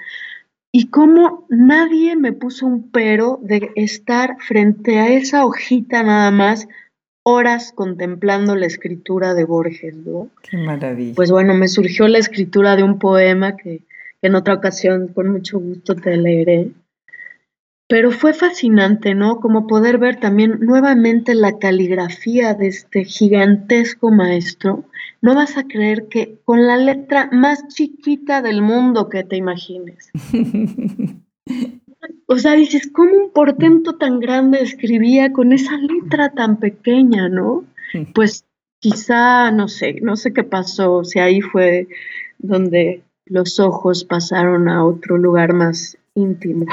y 0.73 0.89
cómo 0.89 1.47
nadie 1.51 2.17
me 2.17 2.33
puso 2.33 2.67
un 2.67 2.91
pero 2.91 3.39
de 3.43 3.71
estar 3.77 4.39
frente 4.41 4.99
a 4.99 5.09
esa 5.09 5.47
hojita 5.47 6.03
nada 6.03 6.33
más 6.33 6.67
horas 7.23 7.73
contemplando 7.73 8.57
la 8.57 8.67
escritura 8.67 9.35
de 9.35 9.45
Borges, 9.45 9.95
¿no? 9.95 10.31
Qué 10.43 10.57
maravilla. 10.57 11.15
Pues 11.15 11.31
bueno, 11.31 11.55
me 11.55 11.69
surgió 11.69 12.09
la 12.09 12.19
escritura 12.19 12.75
de 12.75 12.83
un 12.83 12.99
poema 12.99 13.57
que, 13.57 13.83
que 14.21 14.27
en 14.27 14.35
otra 14.35 14.55
ocasión 14.55 15.09
con 15.09 15.31
mucho 15.31 15.61
gusto 15.61 15.95
te 15.95 16.17
leeré. 16.17 16.71
Pero 17.95 18.11
fue 18.11 18.35
fascinante, 18.35 19.15
¿no? 19.15 19.39
Como 19.39 19.69
poder 19.69 19.99
ver 19.99 20.19
también 20.19 20.59
nuevamente 20.63 21.33
la 21.33 21.61
caligrafía 21.61 22.53
de 22.55 22.67
este 22.67 23.05
gigantesco 23.05 24.11
maestro. 24.11 24.83
No 25.23 25.37
vas 25.37 25.57
a 25.57 25.69
creer 25.69 26.09
que 26.09 26.41
con 26.45 26.67
la 26.67 26.77
letra 26.77 27.29
más 27.31 27.69
chiquita 27.69 28.43
del 28.43 28.63
mundo 28.63 29.09
que 29.09 29.23
te 29.23 29.37
imagines. 29.37 30.11
o 32.27 32.37
sea, 32.37 32.55
dices, 32.55 32.91
¿cómo 32.93 33.15
un 33.15 33.31
portento 33.31 33.95
tan 33.95 34.19
grande 34.19 34.61
escribía 34.61 35.33
con 35.33 35.53
esa 35.53 35.77
letra 35.77 36.31
tan 36.31 36.59
pequeña, 36.59 37.29
no? 37.29 37.65
Pues 38.13 38.45
quizá, 38.81 39.53
no 39.53 39.69
sé, 39.69 40.01
no 40.03 40.17
sé 40.17 40.33
qué 40.33 40.43
pasó, 40.43 41.05
si 41.05 41.21
ahí 41.21 41.41
fue 41.41 41.87
donde 42.39 43.05
los 43.27 43.61
ojos 43.61 44.03
pasaron 44.03 44.69
a 44.69 44.85
otro 44.85 45.17
lugar 45.17 45.53
más 45.53 45.97
íntimo. 46.15 46.67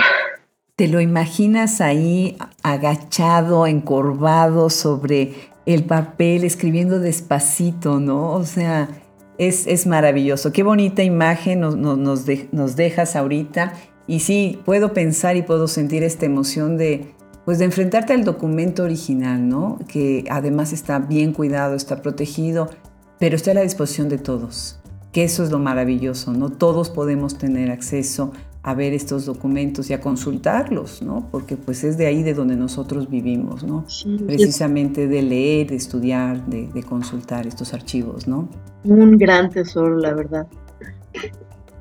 ¿Te 0.81 0.87
lo 0.87 0.99
imaginas 0.99 1.79
ahí 1.79 2.37
agachado, 2.63 3.67
encorvado 3.67 4.71
sobre 4.71 5.35
el 5.67 5.83
papel, 5.83 6.43
escribiendo 6.43 6.99
despacito, 6.99 7.99
¿no? 7.99 8.31
O 8.31 8.43
sea, 8.45 8.89
es, 9.37 9.67
es 9.67 9.85
maravilloso. 9.85 10.51
Qué 10.51 10.63
bonita 10.63 11.03
imagen 11.03 11.59
nos, 11.59 11.77
nos, 11.77 12.25
nos, 12.51 12.75
dejas 12.75 13.15
ahorita. 13.15 13.73
Y 14.07 14.21
sí, 14.21 14.59
puedo 14.65 14.91
pensar 14.91 15.37
y 15.37 15.43
puedo 15.43 15.67
sentir 15.67 16.01
esta 16.01 16.25
emoción 16.25 16.77
de, 16.77 17.13
pues 17.45 17.59
de 17.59 17.65
enfrentarte 17.65 18.13
al 18.13 18.23
documento 18.23 18.81
original, 18.81 19.47
¿no? 19.47 19.77
Que 19.87 20.25
además 20.31 20.73
está 20.73 20.97
bien 20.97 21.31
cuidado, 21.31 21.75
está 21.75 22.01
protegido, 22.01 22.71
pero 23.19 23.35
está 23.35 23.51
a 23.51 23.53
la 23.53 23.61
disposición 23.61 24.09
de 24.09 24.17
todos. 24.17 24.79
Que 25.11 25.25
eso 25.25 25.43
es 25.43 25.51
lo 25.51 25.59
maravilloso, 25.59 26.33
¿no? 26.33 26.49
Todos 26.49 26.89
podemos 26.89 27.37
tener 27.37 27.69
acceso 27.69 28.31
a 28.33 28.50
ver 28.75 28.93
estos 28.93 29.25
documentos 29.25 29.89
y 29.89 29.93
a 29.93 29.99
consultarlos, 29.99 31.01
¿no? 31.01 31.27
Porque 31.31 31.57
pues 31.57 31.83
es 31.83 31.97
de 31.97 32.05
ahí 32.05 32.21
de 32.21 32.33
donde 32.33 32.55
nosotros 32.55 33.09
vivimos, 33.09 33.63
¿no? 33.63 33.85
Precisamente 34.27 35.07
de 35.07 35.21
leer, 35.23 35.67
de 35.67 35.75
estudiar, 35.75 36.45
de, 36.45 36.83
consultar 36.83 37.47
estos 37.47 37.73
archivos, 37.73 38.27
¿no? 38.27 38.49
Un 38.83 39.17
gran 39.17 39.49
tesoro, 39.49 39.97
la 39.97 40.13
verdad. 40.13 40.47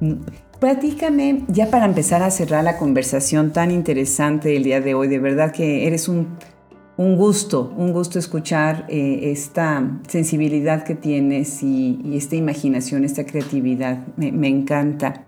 Mm, 0.01 0.14
platícame, 0.59 1.45
ya 1.49 1.70
para 1.70 1.85
empezar 1.85 2.22
a 2.22 2.31
cerrar 2.31 2.64
la 2.64 2.78
conversación 2.78 3.53
tan 3.53 3.70
interesante 3.70 4.57
el 4.57 4.64
día 4.64 4.81
de 4.81 4.95
hoy, 4.95 5.09
de 5.09 5.18
verdad 5.18 5.53
que 5.53 5.87
eres 5.87 6.09
un, 6.09 6.28
un 6.97 7.16
gusto, 7.16 7.74
un 7.76 7.93
gusto 7.93 8.18
escuchar 8.18 8.87
eh, 8.89 9.33
esta 9.33 10.01
sensibilidad 10.09 10.85
que 10.85 10.95
tienes 10.95 11.62
y, 11.62 12.01
esta 12.14 12.37
imaginación, 12.37 13.05
esta 13.05 13.26
creatividad, 13.26 14.07
me, 14.16 14.33
me 14.33 14.49
encanta. 14.49 15.26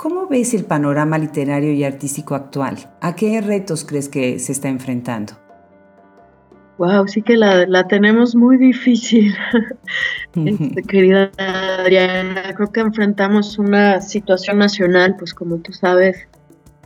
¿Cómo 0.00 0.26
ves 0.26 0.54
el 0.54 0.64
panorama 0.64 1.18
literario 1.18 1.74
y 1.74 1.84
artístico 1.84 2.34
actual? 2.34 2.78
¿A 3.02 3.14
qué 3.14 3.38
retos 3.42 3.84
crees 3.84 4.08
que 4.08 4.38
se 4.38 4.52
está 4.52 4.70
enfrentando? 4.70 5.34
Wow, 6.78 7.06
sí 7.06 7.20
que 7.20 7.36
la, 7.36 7.86
tenemos 7.86 8.34
muy 8.34 8.56
difícil, 8.56 9.34
este, 10.34 10.82
querida 10.84 11.30
Adriana. 11.36 12.54
Creo 12.54 12.72
que 12.72 12.80
enfrentamos 12.80 13.58
una 13.58 14.00
situación 14.00 14.56
nacional, 14.56 15.16
pues 15.18 15.34
como 15.34 15.58
tú 15.58 15.74
sabes, 15.74 16.26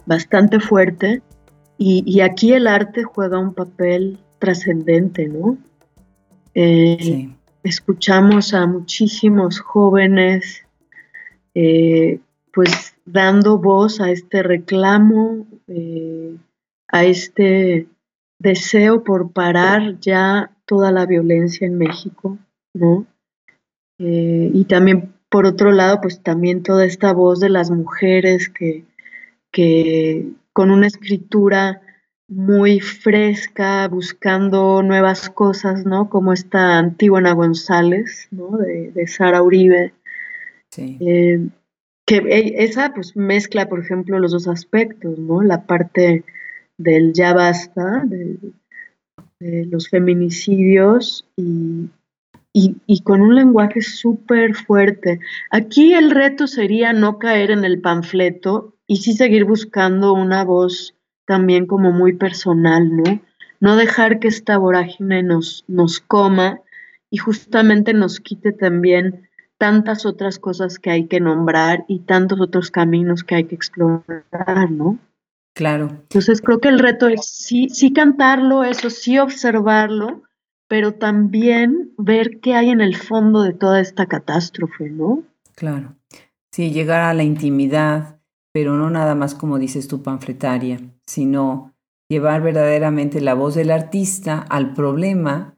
bastante 0.06 0.58
fuerte. 0.58 1.22
Y, 1.78 2.18
aquí 2.20 2.52
el 2.52 2.66
arte 2.66 3.04
juega 3.04 3.38
un 3.38 3.54
papel 3.54 4.18
trascendente, 4.40 5.28
¿no? 5.28 5.56
Eh, 6.56 7.32
escuchamos 7.62 8.52
a 8.54 8.66
muchísimos 8.66 9.60
jóvenes, 9.60 10.64
eh, 11.54 12.18
pues 12.52 12.93
dando 13.04 13.58
voz 13.58 14.00
a 14.00 14.10
este 14.10 14.42
reclamo, 14.42 15.46
eh, 15.68 16.36
a 16.88 17.04
este 17.04 17.86
deseo 18.38 19.04
por 19.04 19.32
parar 19.32 19.98
ya 20.00 20.50
toda 20.66 20.90
la 20.92 21.06
violencia 21.06 21.66
en 21.66 21.78
México, 21.78 22.38
¿no? 22.74 23.06
Eh, 23.98 24.50
y 24.52 24.64
también, 24.64 25.14
por 25.28 25.46
otro 25.46 25.72
lado, 25.72 26.00
pues 26.00 26.22
también 26.22 26.62
toda 26.62 26.84
esta 26.84 27.12
voz 27.12 27.40
de 27.40 27.48
las 27.48 27.70
mujeres 27.70 28.48
que, 28.48 28.84
que 29.52 30.30
con 30.52 30.70
una 30.70 30.86
escritura 30.86 31.80
muy 32.28 32.80
fresca, 32.80 33.86
buscando 33.88 34.82
nuevas 34.82 35.28
cosas, 35.28 35.84
¿no? 35.84 36.08
Como 36.08 36.32
esta 36.32 36.78
Antígona 36.78 37.32
González, 37.32 38.28
¿no? 38.30 38.56
De, 38.58 39.06
Sara 39.06 39.42
Uribe. 39.42 39.92
Sí. 40.70 40.98
Eh, 41.00 41.48
que 42.06 42.16
e, 42.16 42.64
esa 42.64 42.92
pues 42.92 43.16
mezcla, 43.16 43.68
por 43.68 43.80
ejemplo, 43.80 44.18
los 44.18 44.32
dos 44.32 44.48
aspectos, 44.48 45.18
¿no? 45.18 45.42
La 45.42 45.66
parte 45.66 46.24
del 46.76 47.12
ya 47.12 47.32
basta, 47.34 48.04
de, 48.06 48.38
los 49.40 49.88
feminicidios 49.90 51.26
y, 51.36 51.90
y, 52.52 53.00
con 53.02 53.20
un 53.20 53.34
lenguaje 53.34 53.82
súper 53.82 54.54
fuerte. 54.54 55.20
Aquí 55.50 55.92
el 55.92 56.12
reto 56.12 56.46
sería 56.46 56.94
no 56.94 57.18
caer 57.18 57.50
en 57.50 57.64
el 57.64 57.80
panfleto 57.80 58.74
y 58.86 58.98
sí 58.98 59.12
seguir 59.12 59.44
buscando 59.44 60.14
una 60.14 60.44
voz 60.44 60.94
también 61.26 61.66
como 61.66 61.92
muy 61.92 62.14
personal, 62.14 62.96
¿no? 62.96 63.20
No 63.60 63.76
dejar 63.76 64.18
que 64.18 64.28
esta 64.28 64.56
vorágine 64.56 65.22
nos, 65.22 65.64
nos 65.68 66.00
coma 66.00 66.60
y 67.10 67.18
justamente 67.18 67.92
nos 67.92 68.20
quite 68.20 68.52
también 68.52 69.28
tantas 69.58 70.06
otras 70.06 70.38
cosas 70.38 70.78
que 70.78 70.90
hay 70.90 71.06
que 71.06 71.20
nombrar 71.20 71.84
y 71.88 72.00
tantos 72.00 72.40
otros 72.40 72.70
caminos 72.70 73.24
que 73.24 73.36
hay 73.36 73.44
que 73.44 73.54
explorar, 73.54 74.70
¿no? 74.70 74.98
Claro. 75.54 75.88
Entonces 75.88 76.42
creo 76.42 76.60
que 76.60 76.68
el 76.68 76.78
reto 76.78 77.08
es 77.08 77.26
sí, 77.26 77.68
sí 77.68 77.92
cantarlo, 77.92 78.64
eso 78.64 78.90
sí 78.90 79.18
observarlo, 79.18 80.22
pero 80.68 80.94
también 80.94 81.92
ver 81.96 82.40
qué 82.40 82.54
hay 82.54 82.70
en 82.70 82.80
el 82.80 82.96
fondo 82.96 83.42
de 83.42 83.52
toda 83.52 83.80
esta 83.80 84.06
catástrofe, 84.06 84.90
¿no? 84.90 85.22
Claro. 85.54 85.94
Sí, 86.52 86.72
llegar 86.72 87.02
a 87.02 87.14
la 87.14 87.22
intimidad, 87.22 88.18
pero 88.52 88.74
no 88.74 88.90
nada 88.90 89.14
más 89.14 89.34
como 89.34 89.58
dices 89.58 89.86
tu 89.86 90.02
panfletaria, 90.02 90.80
sino 91.06 91.72
llevar 92.08 92.42
verdaderamente 92.42 93.20
la 93.20 93.34
voz 93.34 93.54
del 93.54 93.70
artista 93.70 94.44
al 94.48 94.74
problema 94.74 95.54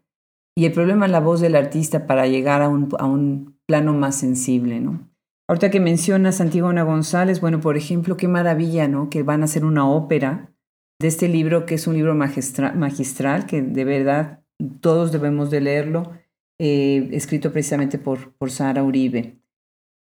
y 0.55 0.64
el 0.64 0.72
problema 0.72 1.07
es 1.07 1.12
la 1.12 1.20
voz 1.20 1.40
del 1.40 1.55
artista 1.55 2.07
para 2.07 2.26
llegar 2.26 2.62
a 2.62 2.68
un, 2.68 2.88
a 2.99 3.05
un 3.05 3.55
plano 3.66 3.92
más 3.92 4.18
sensible, 4.18 4.80
¿no? 4.80 5.08
Ahorita 5.48 5.70
que 5.70 5.80
mencionas 5.80 6.40
Antígona 6.40 6.82
González, 6.82 7.40
bueno, 7.40 7.60
por 7.60 7.76
ejemplo, 7.76 8.16
qué 8.16 8.26
maravilla, 8.26 8.88
¿no? 8.88 9.10
Que 9.10 9.22
van 9.22 9.42
a 9.42 9.44
hacer 9.44 9.64
una 9.64 9.88
ópera 9.88 10.52
de 11.00 11.08
este 11.08 11.28
libro, 11.28 11.66
que 11.66 11.74
es 11.74 11.86
un 11.86 11.94
libro 11.94 12.14
magistral, 12.14 13.46
que 13.46 13.62
de 13.62 13.84
verdad 13.84 14.40
todos 14.80 15.12
debemos 15.12 15.50
de 15.50 15.60
leerlo, 15.60 16.12
eh, 16.58 17.10
escrito 17.12 17.52
precisamente 17.52 17.98
por, 17.98 18.32
por 18.32 18.50
Sara 18.50 18.82
Uribe. 18.82 19.36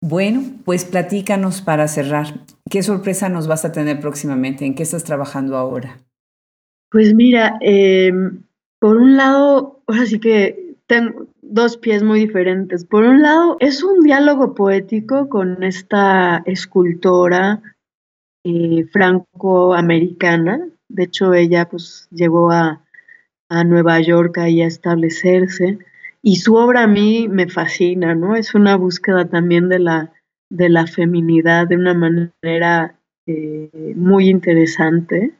Bueno, 0.01 0.43
pues 0.65 0.85
platícanos 0.85 1.63
para 1.63 1.89
cerrar. 1.89 2.45
¿Qué 2.71 2.83
sorpresa 2.83 3.29
nos 3.29 3.47
vas 3.47 3.65
a 3.65 3.73
tener 3.73 4.01
próximamente? 4.01 4.65
¿En 4.65 4.75
qué 4.75 4.83
estás 4.83 5.05
trabajando 5.05 5.57
ahora? 5.57 5.99
Pues 6.91 7.15
mira, 7.15 7.59
em, 7.61 8.45
por 8.79 8.99
un 8.99 9.17
lado, 9.17 9.83
ahora 9.87 10.07
sí 10.07 10.21
que 10.21 10.77
tengo, 10.87 11.27
dos 11.51 11.77
pies 11.77 12.03
muy 12.03 12.21
diferentes. 12.21 12.85
Por 12.85 13.05
un 13.05 13.23
lado, 13.23 13.57
es 13.61 13.83
un 13.83 14.01
diálogo 14.01 14.55
poético 14.55 15.29
con 15.29 15.63
esta 15.63 16.43
escultora 16.47 17.63
eh, 18.45 18.85
franco-americana. 18.93 20.69
De 20.89 21.05
hecho, 21.05 21.35
ella 21.35 21.69
pues 21.69 22.09
llegó 22.11 22.51
a, 22.51 22.81
Nueva 23.67 24.01
York 24.01 24.39
ahí 24.39 24.63
a 24.63 24.67
establecerse. 24.67 25.79
Y 26.23 26.37
su 26.37 26.57
obra 26.57 26.85
a 26.85 26.87
mí 26.89 27.29
me 27.29 27.49
fascina, 27.49 28.17
¿no? 28.17 28.35
Es 28.35 28.53
una 28.57 28.75
búsqueda 28.75 29.29
también 29.29 29.69
de 29.69 29.79
la, 29.79 30.13
de 30.51 30.69
la 30.71 30.89
feminidad 30.89 31.69
de 31.69 31.77
una 31.77 31.95
manera 31.95 32.99
eh, 33.27 33.93
muy 33.95 34.29
interesante. 34.29 35.35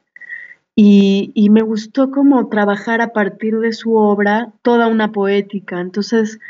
Y, 0.77 1.49
me 1.51 1.63
gustó 1.63 2.11
como 2.11 2.49
trabajar 2.49 3.01
a 3.01 3.13
partir 3.13 3.59
de 3.61 3.73
su 3.73 3.95
obra 3.95 4.53
toda 4.63 4.89
una 4.89 5.13
poética. 5.13 5.81
Entonces, 5.81 6.41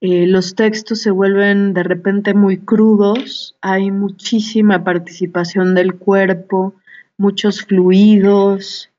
eh, 0.00 0.26
los 0.26 0.54
textos 0.54 1.02
se 1.02 1.10
vuelven 1.10 1.74
de 1.74 1.82
repente 1.82 2.32
muy 2.34 2.58
crudos, 2.58 3.56
hay 3.60 3.90
muchísima 3.90 4.84
participación 4.84 5.74
del 5.74 5.94
cuerpo, 5.96 6.74
muchos 7.18 7.62
fluidos, 7.62 8.90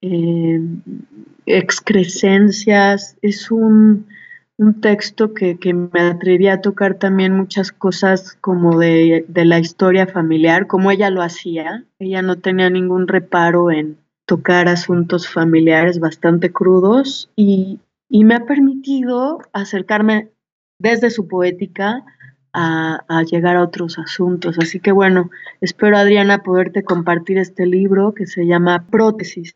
eh, 0.00 0.60
excrescencias. 1.46 3.16
Es 3.22 3.50
un, 3.50 4.06
texto 4.80 5.32
que, 5.34 5.56
me 5.72 6.00
atreví 6.02 6.46
a 6.48 6.60
tocar 6.60 6.94
también 6.94 7.34
muchas 7.34 7.72
cosas 7.72 8.36
como 8.42 8.78
de 8.78 9.24
la 9.44 9.58
historia 9.58 10.06
familiar, 10.06 10.66
como 10.66 10.90
ella 10.90 11.10
lo 11.10 11.22
hacía. 11.22 11.84
Ella 11.98 12.22
no 12.22 12.36
tenía 12.36 12.68
ningún 12.70 13.08
reparo 13.08 13.70
en 13.70 13.96
tocar 14.30 14.68
asuntos 14.68 15.28
familiares 15.28 15.98
bastante 15.98 16.52
crudos 16.52 17.28
y, 17.34 17.80
me 18.08 18.36
ha 18.36 18.46
permitido 18.46 19.40
acercarme 19.52 20.30
desde 20.78 21.10
su 21.10 21.26
poética 21.26 22.04
a, 22.52 23.22
llegar 23.28 23.56
a 23.56 23.64
otros 23.64 23.98
asuntos. 23.98 24.56
Así 24.60 24.78
que 24.78 24.92
bueno, 24.92 25.30
espero 25.60 25.96
Adriana 25.96 26.44
poderte 26.44 26.84
compartir 26.84 27.38
este 27.38 27.66
libro 27.66 28.14
que 28.14 28.28
se 28.28 28.46
llama 28.46 28.86
Prótesis. 28.88 29.52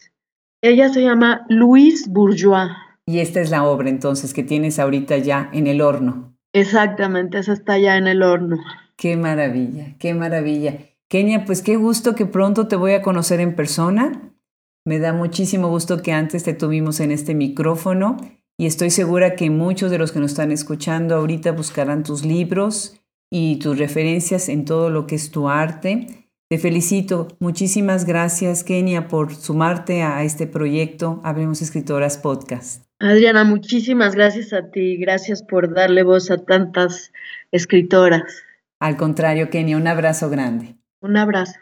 Ella 0.61 0.89
se 0.89 1.03
llama 1.03 1.47
Louise 1.49 2.11
Bourgeois. 2.11 2.72
Y 3.07 3.20
esta 3.20 3.41
es 3.41 3.51
la 3.51 3.62
obra 3.62 3.89
entonces 3.89 4.35
que 4.35 4.43
tienes 4.43 4.81
ahorita 4.81 5.18
ya 5.18 5.51
en 5.53 5.68
el 5.68 5.83
horno. 5.83 6.37
Exactamente, 6.53 7.39
esa 7.39 7.53
está 7.53 7.79
ya 7.79 7.97
en 7.97 8.09
el 8.09 8.25
horno. 8.25 8.57
Qué 8.97 9.16
maravilla, 9.16 9.95
qué 10.01 10.14
maravilla. 10.14 10.79
Kenia, 11.09 11.45
pues 11.45 11.62
qué 11.62 11.77
gusto 11.77 12.16
que 12.16 12.27
pronto 12.27 12.66
te 12.66 12.75
voy 12.75 12.93
a 12.93 13.03
conocer 13.03 13.39
en 13.39 13.55
persona 13.55 14.34
me 14.85 14.99
da 14.99 15.12
muchísimo 15.12 15.68
gusto 15.68 16.03
que 16.03 16.12
antes 16.12 16.45
te 16.45 16.53
tuvimos 16.53 17.01
en 17.01 17.11
este 17.11 17.35
micrófono 17.35 18.16
y 18.59 18.66
estoy 18.66 18.91
segura 18.91 19.35
que 19.35 19.51
muchos 19.51 19.91
de 19.91 19.99
los 19.99 20.12
que 20.12 20.20
nos 20.20 20.32
están 20.32 20.53
escuchando 20.53 21.16
ahorita 21.16 21.53
buscarán 21.53 22.03
tus 22.03 22.24
libros 22.24 23.01
y 23.30 23.59
tus 23.59 23.78
referencias 23.78 24.49
en 24.49 24.64
todo 24.64 24.91
lo 24.91 25.07
que 25.07 25.16
es 25.16 25.30
tu 25.30 25.49
arte. 25.49 26.28
Te 26.49 26.59
felicito. 26.59 27.28
Muchísimas 27.41 28.05
gracias, 28.05 28.62
Kenia, 28.62 29.09
por 29.09 29.35
sumarte 29.35 30.03
a 30.03 30.22
este 30.22 30.47
proyecto 30.47 31.20
Hablemos 31.24 31.62
Escritoras 31.62 32.18
Podcast. 32.18 32.85
Adriana, 33.01 33.43
muchísimas 33.45 34.14
gracias 34.14 34.53
a 34.53 34.70
ti. 34.70 34.97
Gracias 34.99 35.43
por 35.43 35.74
darle 35.74 36.03
voz 36.05 36.30
a 36.30 36.37
tantas 36.37 37.11
escritoras. 37.51 38.22
Al 38.78 38.97
contrario, 38.97 39.51
Kenia, 39.51 39.78
un 39.78 39.89
abrazo 39.89 40.30
grande. 40.30 40.76
Un 41.01 41.16
abrazo. 41.16 41.55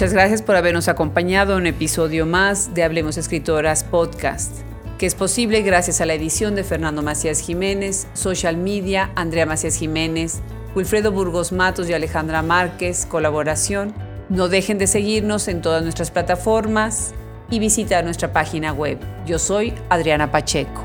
Muchas 0.00 0.14
gracias 0.14 0.40
por 0.40 0.56
habernos 0.56 0.88
acompañado 0.88 1.52
en 1.52 1.58
un 1.58 1.66
episodio 1.66 2.24
más 2.24 2.72
de 2.72 2.84
Hablemos 2.84 3.18
Escritoras 3.18 3.84
Podcast, 3.84 4.50
que 4.96 5.04
es 5.04 5.14
posible 5.14 5.60
gracias 5.60 6.00
a 6.00 6.06
la 6.06 6.14
edición 6.14 6.54
de 6.54 6.64
Fernando 6.64 7.02
Macías 7.02 7.40
Jiménez, 7.40 8.06
Social 8.14 8.56
Media, 8.56 9.10
Andrea 9.14 9.44
Macías 9.44 9.76
Jiménez, 9.76 10.40
Wilfredo 10.74 11.12
Burgos 11.12 11.52
Matos 11.52 11.86
y 11.90 11.92
Alejandra 11.92 12.40
Márquez, 12.40 13.04
colaboración. 13.04 13.92
No 14.30 14.48
dejen 14.48 14.78
de 14.78 14.86
seguirnos 14.86 15.48
en 15.48 15.60
todas 15.60 15.82
nuestras 15.82 16.10
plataformas 16.10 17.12
y 17.50 17.58
visitar 17.58 18.02
nuestra 18.02 18.32
página 18.32 18.72
web. 18.72 18.96
Yo 19.26 19.38
soy 19.38 19.74
Adriana 19.90 20.32
Pacheco. 20.32 20.82